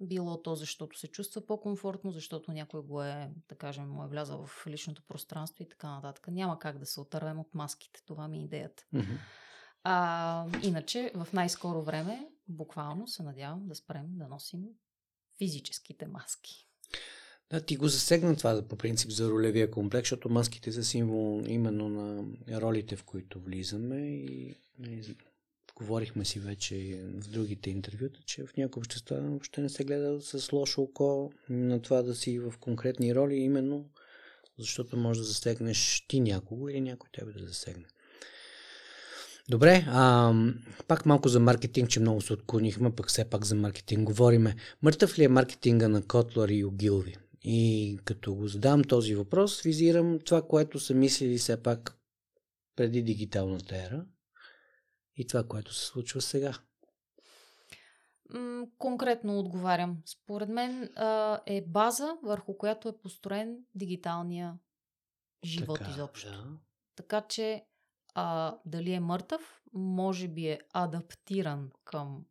било 0.00 0.42
то 0.42 0.54
защото 0.54 0.98
се 0.98 1.08
чувства 1.08 1.46
по-комфортно, 1.46 2.10
защото 2.10 2.52
някой 2.52 2.82
го 2.82 3.02
е, 3.02 3.30
да 3.48 3.54
кажем, 3.54 3.88
му 3.88 4.04
е 4.04 4.08
влязал 4.08 4.46
в 4.46 4.66
личното 4.66 5.02
пространство 5.08 5.62
и 5.62 5.68
така 5.68 5.90
нататък. 5.90 6.28
Няма 6.28 6.58
как 6.58 6.78
да 6.78 6.86
се 6.86 7.00
отървем 7.00 7.38
от 7.38 7.54
маските. 7.54 8.02
Това 8.06 8.28
ми 8.28 8.38
е 8.38 8.44
идеята. 8.44 8.84
Mm-hmm. 8.94 9.18
А, 9.84 10.46
иначе, 10.62 11.12
в 11.14 11.28
най-скоро 11.32 11.82
време, 11.82 12.28
буквално 12.48 13.08
се 13.08 13.22
надявам 13.22 13.68
да 13.68 13.74
спрем 13.74 14.06
да 14.08 14.28
носим 14.28 14.60
физическите 15.38 16.06
маски. 16.06 16.68
Да, 17.50 17.60
ти 17.60 17.76
го 17.76 17.88
засегна 17.88 18.36
това 18.36 18.62
по 18.68 18.76
принцип 18.76 19.10
за 19.10 19.30
ролевия 19.30 19.70
комплекс, 19.70 20.04
защото 20.04 20.28
маските 20.28 20.72
са 20.72 20.84
символ 20.84 21.42
именно 21.46 21.88
на 21.88 22.24
ролите, 22.60 22.96
в 22.96 23.04
които 23.04 23.40
влизаме 23.40 23.98
и 23.98 24.54
говорихме 25.76 26.24
си 26.24 26.40
вече 26.40 27.00
в 27.14 27.28
другите 27.28 27.70
интервюта, 27.70 28.20
че 28.26 28.46
в 28.46 28.56
някои 28.56 28.80
общества 28.80 29.20
въобще 29.20 29.60
не 29.60 29.68
се 29.68 29.84
гледа 29.84 30.20
с 30.20 30.52
лошо 30.52 30.82
око 30.82 31.32
на 31.48 31.82
това 31.82 32.02
да 32.02 32.14
си 32.14 32.38
в 32.38 32.54
конкретни 32.60 33.14
роли, 33.14 33.34
именно 33.34 33.84
защото 34.58 34.96
може 34.96 35.20
да 35.20 35.24
засегнеш 35.24 36.04
ти 36.08 36.20
някого 36.20 36.68
или 36.68 36.80
някой 36.80 37.10
тебе 37.12 37.32
да 37.32 37.46
засегне. 37.46 37.84
Добре, 39.48 39.84
а, 39.88 40.34
пак 40.88 41.06
малко 41.06 41.28
за 41.28 41.40
маркетинг, 41.40 41.90
че 41.90 42.00
много 42.00 42.20
се 42.20 42.32
отклонихме, 42.32 42.94
пък 42.94 43.08
все 43.08 43.24
пак 43.24 43.44
за 43.44 43.54
маркетинг 43.54 44.06
говориме. 44.06 44.56
Мъртъв 44.82 45.18
ли 45.18 45.24
е 45.24 45.28
маркетинга 45.28 45.88
на 45.88 46.02
Котлар 46.02 46.48
и 46.48 46.64
Огилви? 46.64 47.16
И 47.42 47.98
като 48.04 48.34
го 48.34 48.48
задам 48.48 48.84
този 48.84 49.14
въпрос, 49.14 49.62
визирам 49.62 50.18
това, 50.24 50.42
което 50.42 50.80
са 50.80 50.94
мислили 50.94 51.38
все 51.38 51.62
пак 51.62 51.98
преди 52.76 53.02
дигиталната 53.02 53.76
ера 53.76 54.04
и 55.16 55.26
това, 55.26 55.44
което 55.44 55.74
се 55.74 55.86
случва 55.86 56.20
сега. 56.20 56.54
Конкретно 58.78 59.38
отговарям. 59.38 60.02
Според 60.06 60.48
мен 60.48 60.90
а, 60.96 61.40
е 61.46 61.64
база, 61.66 62.16
върху 62.22 62.56
която 62.58 62.88
е 62.88 62.98
построен 62.98 63.58
дигиталния 63.74 64.58
живот 65.44 65.78
така, 65.78 65.90
изобщо. 65.90 66.28
Да. 66.28 66.58
Така 66.96 67.20
че 67.28 67.64
а, 68.14 68.56
дали 68.64 68.92
е 68.92 69.00
мъртъв, 69.00 69.62
може 69.72 70.28
би 70.28 70.46
е 70.46 70.60
адаптиран 70.72 71.70
към 71.84 72.24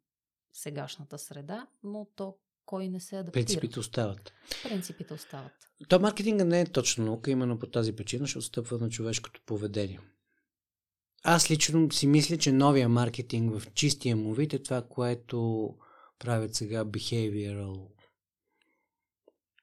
сегашната 0.54 1.17
среда, 1.17 1.67
но 1.84 2.08
то 2.15 2.38
кой 2.65 2.89
не 2.89 3.00
се 3.00 3.17
адаптира. 3.17 3.45
Принципите 3.45 3.80
остават. 3.80 4.34
Принципите 4.63 5.13
остават. 5.13 5.52
То 5.89 6.00
маркетинга 6.00 6.43
не 6.43 6.62
е 6.62 6.65
точно 6.65 7.06
наука, 7.06 7.32
именно 7.32 7.60
по 7.60 7.67
тази 7.67 7.95
причина 7.95 8.28
ще 8.28 8.38
отстъпва 8.38 8.78
на 8.78 8.89
човешкото 8.89 9.41
поведение. 9.45 10.00
Аз 11.27 11.51
лично 11.51 11.91
си 11.91 12.07
мисля, 12.07 12.38
че 12.38 12.51
новия 12.51 12.89
маркетинг 12.89 13.59
в 13.59 13.73
чистия 13.73 14.15
му 14.15 14.33
вид 14.33 14.53
е 14.53 14.63
това, 14.63 14.81
което 14.81 15.69
правят 16.19 16.55
сега 16.55 16.85
behavioral 16.85 17.88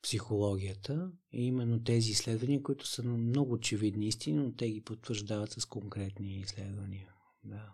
психологията 0.03 1.11
и 1.33 1.47
именно 1.47 1.85
тези 1.85 2.11
изследвания, 2.11 2.63
които 2.63 2.87
са 2.87 3.03
много 3.03 3.53
очевидни 3.53 4.07
истини, 4.07 4.39
но 4.39 4.53
те 4.53 4.71
ги 4.71 4.85
потвърждават 4.85 5.53
с 5.53 5.65
конкретни 5.65 6.39
изследвания. 6.39 7.09
Да. 7.45 7.69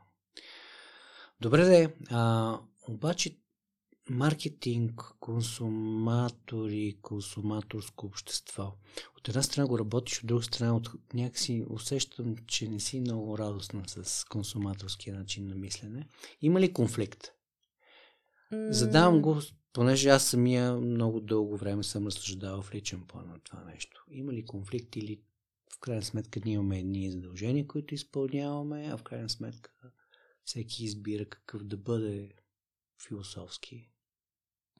Добре, 1.40 1.64
де. 1.64 1.94
А, 2.10 2.58
обаче 2.88 3.38
маркетинг, 4.10 5.02
консуматори, 5.20 6.98
консуматорско 7.02 8.06
общество. 8.06 8.76
От 9.18 9.28
една 9.28 9.42
страна 9.42 9.68
го 9.68 9.78
работиш, 9.78 10.20
от 10.20 10.26
друга 10.26 10.42
страна 10.42 10.76
от 10.76 10.90
някакси 11.14 11.64
усещам, 11.70 12.36
че 12.46 12.68
не 12.68 12.80
си 12.80 13.00
много 13.00 13.38
радостна 13.38 13.82
с 13.86 14.24
консуматорския 14.24 15.18
начин 15.18 15.48
на 15.48 15.54
мислене. 15.54 16.08
Има 16.40 16.60
ли 16.60 16.72
конфликт? 16.72 17.32
Задавам 18.52 19.22
го, 19.22 19.40
понеже 19.72 20.08
аз 20.08 20.26
самия 20.26 20.76
много 20.76 21.20
дълго 21.20 21.56
време 21.56 21.82
съм 21.82 22.06
разсъждавал 22.06 22.62
в 22.62 22.74
личен 22.74 23.06
план 23.06 23.28
на 23.28 23.38
това 23.40 23.64
нещо. 23.64 24.04
Има 24.10 24.32
ли 24.32 24.44
конфликт 24.44 24.96
или 24.96 25.22
в 25.74 25.80
крайна 25.80 26.02
сметка 26.02 26.40
ние 26.44 26.54
имаме 26.54 26.78
едни 26.78 27.10
задължения, 27.10 27.66
които 27.66 27.94
изпълняваме, 27.94 28.88
а 28.92 28.96
в 28.96 29.02
крайна 29.02 29.28
сметка 29.28 29.70
всеки 30.44 30.84
избира 30.84 31.28
какъв 31.28 31.64
да 31.64 31.76
бъде 31.76 32.30
философски 33.08 33.90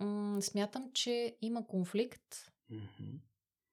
М- 0.00 0.42
смятам, 0.42 0.92
че 0.92 1.37
има 1.40 1.66
конфликт, 1.66 2.34
mm-hmm. 2.70 3.20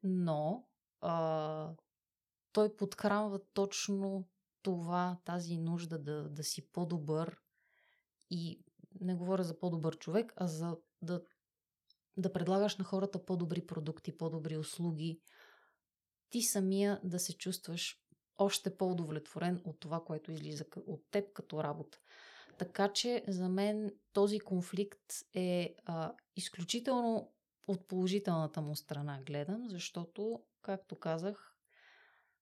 но 0.03 0.67
а, 1.01 1.73
той 2.51 2.75
подхранва 2.75 3.39
точно 3.53 4.27
това, 4.61 5.17
тази 5.25 5.57
нужда 5.57 5.99
да, 5.99 6.29
да 6.29 6.43
си 6.43 6.71
по-добър 6.71 7.41
и 8.29 8.63
не 9.01 9.15
говоря 9.15 9.43
за 9.43 9.59
по-добър 9.59 9.97
човек, 9.97 10.33
а 10.35 10.47
за 10.47 10.77
да, 11.01 11.23
да 12.17 12.33
предлагаш 12.33 12.77
на 12.77 12.85
хората 12.85 13.25
по-добри 13.25 13.67
продукти, 13.67 14.17
по-добри 14.17 14.57
услуги, 14.57 15.21
ти 16.29 16.41
самия 16.41 17.01
да 17.03 17.19
се 17.19 17.37
чувстваш 17.37 18.01
още 18.37 18.77
по-удовлетворен 18.77 19.61
от 19.65 19.79
това, 19.79 20.03
което 20.03 20.31
излиза 20.31 20.65
от 20.87 21.03
теб 21.11 21.33
като 21.33 21.63
работа. 21.63 21.99
Така 22.57 22.93
че 22.93 23.23
за 23.27 23.49
мен 23.49 23.91
този 24.13 24.39
конфликт 24.39 25.13
е 25.33 25.75
а, 25.85 26.13
изключително 26.35 27.31
от 27.67 27.87
положителната 27.87 28.61
му 28.61 28.75
страна 28.75 29.21
гледам, 29.25 29.69
защото, 29.69 30.43
както 30.61 30.95
казах, 30.95 31.55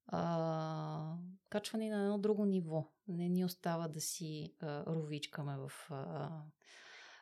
а, 0.07 1.15
качване 1.49 1.89
на 1.89 2.03
едно 2.03 2.19
друго 2.19 2.45
ниво. 2.45 2.87
Не 3.07 3.29
ни 3.29 3.45
остава 3.45 3.87
да 3.87 4.01
си 4.01 4.53
а, 4.59 4.85
ровичкаме 4.85 5.57
в 5.57 5.71
а, 5.89 6.29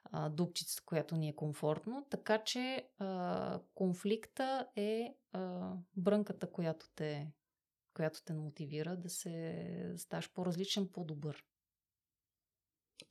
а, 0.04 0.30
дупчицата, 0.30 0.84
която 0.86 1.16
ни 1.16 1.30
е 1.30 1.36
комфортно. 1.36 2.08
Така 2.10 2.44
че 2.44 2.90
а, 3.00 3.62
конфликта 3.76 4.68
е 4.76 5.16
а, 5.32 5.74
брънката, 5.98 6.52
която 6.52 6.86
те, 6.96 7.32
която 7.94 8.24
те 8.24 8.34
мотивира 8.34 8.98
да 8.98 9.10
се 9.10 9.94
ставаш 9.98 10.34
по-различен, 10.34 10.88
по-добър. 10.88 11.46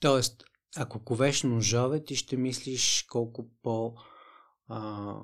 Тоест, 0.00 0.44
ако 0.76 1.04
ковеш 1.04 1.42
ножове, 1.42 2.04
ти 2.04 2.16
ще 2.16 2.36
мислиш 2.36 3.04
колко 3.08 3.48
по 3.62 3.94
а, 4.68 5.14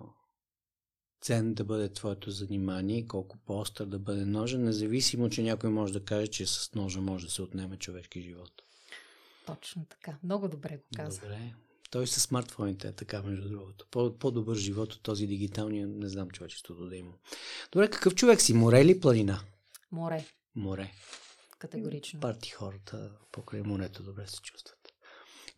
цен 1.20 1.54
да 1.54 1.64
бъде 1.64 1.92
твоето 1.92 2.30
занимание, 2.30 3.06
колко 3.06 3.38
по-остър 3.46 3.86
да 3.86 3.98
бъде 3.98 4.24
ножа, 4.24 4.58
независимо, 4.58 5.30
че 5.30 5.42
някой 5.42 5.70
може 5.70 5.92
да 5.92 6.04
каже, 6.04 6.26
че 6.26 6.46
с 6.46 6.74
ножа 6.74 7.00
може 7.00 7.26
да 7.26 7.32
се 7.32 7.42
отнеме 7.42 7.76
човешки 7.76 8.22
живот. 8.22 8.52
Точно 9.46 9.86
така. 9.86 10.18
Много 10.22 10.48
добре 10.48 10.76
го 10.76 10.84
каза. 10.96 11.20
Добре. 11.20 11.54
Той 11.90 12.06
с 12.06 12.20
смартфоните 12.20 12.88
е 12.88 12.92
така, 12.92 13.22
между 13.22 13.48
другото. 13.48 13.86
По- 13.90 14.18
по-добър 14.18 14.56
живот 14.56 14.92
от 14.92 15.02
този 15.02 15.26
дигиталния, 15.26 15.86
не 15.86 16.08
знам 16.08 16.30
човечеството 16.30 16.86
да 16.86 16.96
има. 16.96 17.12
Добре, 17.72 17.90
какъв 17.90 18.14
човек 18.14 18.40
си? 18.40 18.54
Море 18.54 18.80
или 18.80 19.00
планина? 19.00 19.40
Море. 19.92 20.26
Море. 20.54 20.92
Категорично. 21.58 22.20
Парти 22.20 22.50
хората 22.50 23.10
покрай 23.32 23.62
морето 23.62 24.02
добре 24.02 24.26
се 24.26 24.40
чувстват. 24.40 24.78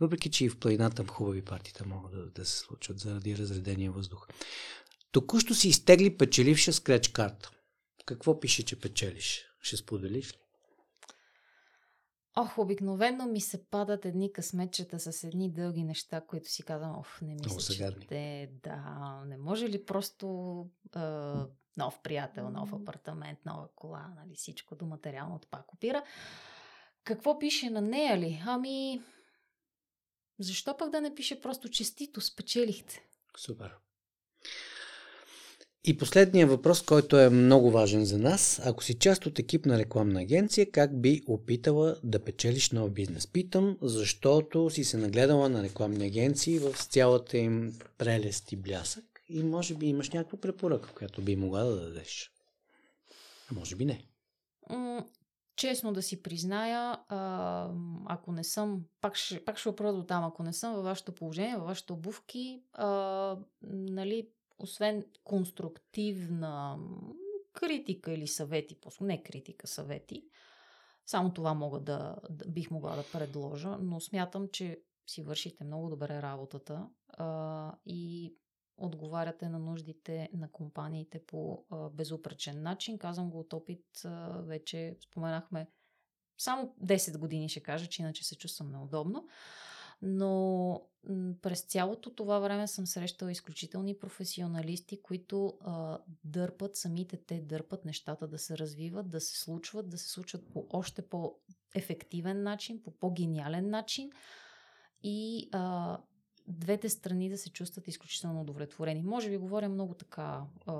Въпреки, 0.00 0.30
че 0.30 0.44
и 0.44 0.48
в 0.48 0.58
планината 0.58 1.06
хубави 1.06 1.44
партита 1.44 1.86
могат 1.86 2.12
да, 2.12 2.30
да 2.30 2.44
се 2.44 2.58
случват 2.58 2.98
заради 2.98 3.36
разредения 3.36 3.92
въздух. 3.92 4.26
Току-що 5.12 5.54
си 5.54 5.68
изтегли 5.68 6.16
печеливша 6.16 6.72
скреч 6.72 7.08
карта. 7.08 7.50
Какво 8.06 8.40
пише, 8.40 8.62
че 8.62 8.80
печелиш? 8.80 9.44
Ще 9.60 9.76
споделиш 9.76 10.32
ли? 10.32 10.38
Ох, 12.40 12.58
обикновено 12.58 13.26
ми 13.26 13.40
се 13.40 13.64
падат 13.66 14.04
едни 14.04 14.32
късметчета 14.32 14.98
с 15.00 15.24
едни 15.24 15.52
дълги 15.52 15.84
неща, 15.84 16.20
които 16.20 16.48
си 16.48 16.62
казвам, 16.62 16.98
ох, 16.98 17.20
не 17.22 17.34
мисля, 17.34 17.60
са 17.60 17.74
че 17.74 17.96
те, 18.08 18.50
да, 18.62 19.22
не 19.26 19.36
може 19.36 19.68
ли 19.68 19.84
просто 19.84 20.26
е, 20.96 21.00
нов 21.76 22.00
приятел, 22.02 22.50
нов 22.50 22.72
апартамент, 22.72 23.38
нова 23.46 23.68
кола, 23.74 24.12
нали, 24.16 24.34
всичко 24.34 24.76
до 24.76 24.86
материалното 24.86 25.48
пак 25.48 25.74
опира. 25.74 26.04
Какво 27.04 27.38
пише 27.38 27.70
на 27.70 27.80
нея 27.80 28.18
ли? 28.18 28.42
Ами, 28.46 29.02
защо 30.38 30.76
пък 30.76 30.90
да 30.90 31.00
не 31.00 31.14
пише 31.14 31.40
просто 31.40 31.68
честито, 31.68 32.20
спечелихте? 32.20 33.02
Супер. 33.36 33.76
И 35.88 35.96
последният 35.96 36.50
въпрос, 36.50 36.82
който 36.82 37.18
е 37.18 37.30
много 37.30 37.70
важен 37.70 38.04
за 38.04 38.18
нас. 38.18 38.60
Ако 38.64 38.84
си 38.84 38.98
част 38.98 39.26
от 39.26 39.38
екип 39.38 39.66
на 39.66 39.78
рекламна 39.78 40.20
агенция, 40.20 40.70
как 40.70 41.00
би 41.00 41.22
опитала 41.26 41.96
да 42.04 42.24
печелиш 42.24 42.70
нов 42.70 42.90
бизнес? 42.90 43.26
Питам, 43.26 43.78
защото 43.82 44.70
си 44.70 44.84
се 44.84 44.96
нагледала 44.96 45.48
на 45.48 45.62
рекламни 45.62 46.06
агенции 46.06 46.58
в 46.58 46.72
цялата 46.72 47.38
им 47.38 47.78
прелест 47.98 48.52
и 48.52 48.56
блясък 48.56 49.22
и 49.28 49.42
може 49.42 49.74
би 49.74 49.86
имаш 49.86 50.10
някаква 50.10 50.40
препоръка, 50.40 50.88
която 50.88 51.22
би 51.22 51.36
могла 51.36 51.64
да 51.64 51.76
дадеш. 51.76 52.30
Може 53.52 53.76
би 53.76 53.84
не. 53.84 54.04
Честно 55.56 55.92
да 55.92 56.02
си 56.02 56.22
призная, 56.22 56.98
ако 58.06 58.32
не 58.32 58.44
съм, 58.44 58.84
пак 59.00 59.16
ще, 59.16 59.44
пак 59.44 59.58
ще 59.58 59.68
опра 59.68 60.06
там, 60.06 60.24
ако 60.24 60.42
не 60.42 60.52
съм 60.52 60.74
във 60.74 60.84
вашето 60.84 61.12
положение, 61.12 61.56
във 61.56 61.66
вашите 61.66 61.92
обувки, 61.92 62.62
а, 62.72 63.36
нали, 63.72 64.28
освен 64.58 65.04
конструктивна 65.24 66.78
критика 67.52 68.12
или 68.12 68.26
съвети, 68.26 68.78
не 69.00 69.22
критика, 69.22 69.66
съвети, 69.66 70.28
само 71.06 71.32
това 71.32 71.54
мога 71.54 71.80
да, 71.80 72.16
да 72.30 72.48
бих 72.48 72.70
могла 72.70 72.96
да 72.96 73.04
предложа, 73.12 73.78
но 73.80 74.00
смятам, 74.00 74.48
че 74.48 74.80
си 75.06 75.22
вършите 75.22 75.64
много 75.64 75.88
добре 75.88 76.22
работата 76.22 76.88
а, 77.08 77.74
и 77.86 78.34
отговаряте 78.76 79.48
на 79.48 79.58
нуждите 79.58 80.28
на 80.32 80.52
компаниите 80.52 81.26
по 81.26 81.64
а, 81.70 81.88
безупречен 81.90 82.62
начин. 82.62 82.98
Казвам 82.98 83.30
го 83.30 83.40
от 83.40 83.52
опит, 83.52 83.84
а, 84.04 84.42
вече 84.42 84.96
споменахме 85.00 85.68
само 86.38 86.74
10 86.84 87.18
години 87.18 87.48
ще 87.48 87.62
кажа, 87.62 87.86
че 87.86 88.02
иначе 88.02 88.24
се 88.24 88.36
чувствам 88.36 88.70
неудобно. 88.70 89.28
Но 90.02 90.82
през 91.42 91.60
цялото 91.60 92.10
това 92.10 92.38
време 92.38 92.66
съм 92.66 92.86
срещала 92.86 93.32
изключителни 93.32 93.98
професионалисти, 93.98 95.02
които 95.02 95.58
а, 95.60 95.98
дърпат, 96.24 96.76
самите 96.76 97.16
те 97.16 97.40
дърпат 97.40 97.84
нещата 97.84 98.28
да 98.28 98.38
се 98.38 98.58
развиват, 98.58 99.10
да 99.10 99.20
се 99.20 99.40
случват, 99.40 99.88
да 99.88 99.98
се 99.98 100.08
случват 100.08 100.48
по 100.52 100.66
още 100.70 101.02
по-ефективен 101.02 102.42
начин, 102.42 102.82
по 102.82 102.90
по-гениален 102.90 103.70
начин 103.70 104.10
и 105.02 105.48
а, 105.52 105.98
двете 106.46 106.88
страни 106.88 107.28
да 107.28 107.38
се 107.38 107.50
чувстват 107.50 107.88
изключително 107.88 108.40
удовлетворени. 108.40 109.02
Може 109.02 109.30
би 109.30 109.36
говоря 109.36 109.68
много 109.68 109.94
така 109.94 110.42
а, 110.66 110.74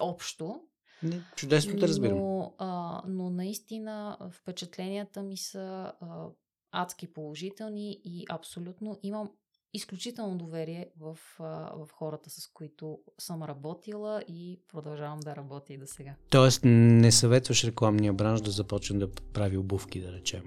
общо, 0.00 0.60
не 1.02 1.22
чудесно 1.36 1.76
да 1.76 1.88
разбирам. 1.88 2.18
но, 2.18 2.54
а, 2.58 3.02
но 3.08 3.30
наистина 3.30 4.18
впечатленията 4.30 5.22
ми 5.22 5.36
са 5.36 5.92
а, 6.00 6.26
адски 6.72 7.12
положителни 7.12 8.00
и 8.04 8.24
абсолютно 8.30 8.98
имам 9.02 9.30
изключително 9.74 10.38
доверие 10.38 10.90
в, 11.00 11.18
в 11.38 11.88
хората, 11.92 12.30
с 12.30 12.46
които 12.46 12.98
съм 13.18 13.42
работила 13.42 14.22
и 14.28 14.60
продължавам 14.68 15.20
да 15.20 15.36
работя 15.36 15.72
и 15.72 15.78
до 15.78 15.86
сега. 15.86 16.14
Тоест 16.30 16.60
не 16.64 17.12
съветваш 17.12 17.64
рекламния 17.64 18.12
бранш 18.12 18.40
да 18.40 18.50
започне 18.50 18.98
да 18.98 19.10
прави 19.10 19.56
обувки, 19.56 20.00
да 20.00 20.12
речем. 20.12 20.42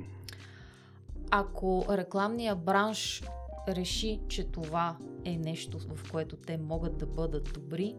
Ако 1.31 1.85
рекламния 1.89 2.55
бранш 2.55 3.23
реши, 3.67 4.19
че 4.27 4.43
това 4.43 4.97
е 5.25 5.37
нещо, 5.37 5.79
в 5.79 6.11
което 6.11 6.37
те 6.37 6.57
могат 6.57 6.97
да 6.97 7.05
бъдат 7.05 7.53
добри, 7.53 7.95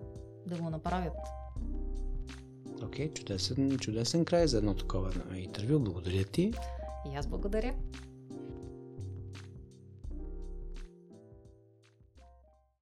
да 0.47 0.57
го 0.57 0.71
направят. 0.71 1.17
Окей, 2.83 3.13
чудесен, 3.13 3.79
чудесен 3.79 4.25
край 4.25 4.47
за 4.47 4.59
едно 4.59 4.75
такова 4.75 5.13
интервю. 5.37 5.81
Благодаря 5.81 6.25
ти. 6.25 6.53
И 7.13 7.17
аз 7.17 7.27
благодаря. 7.27 7.75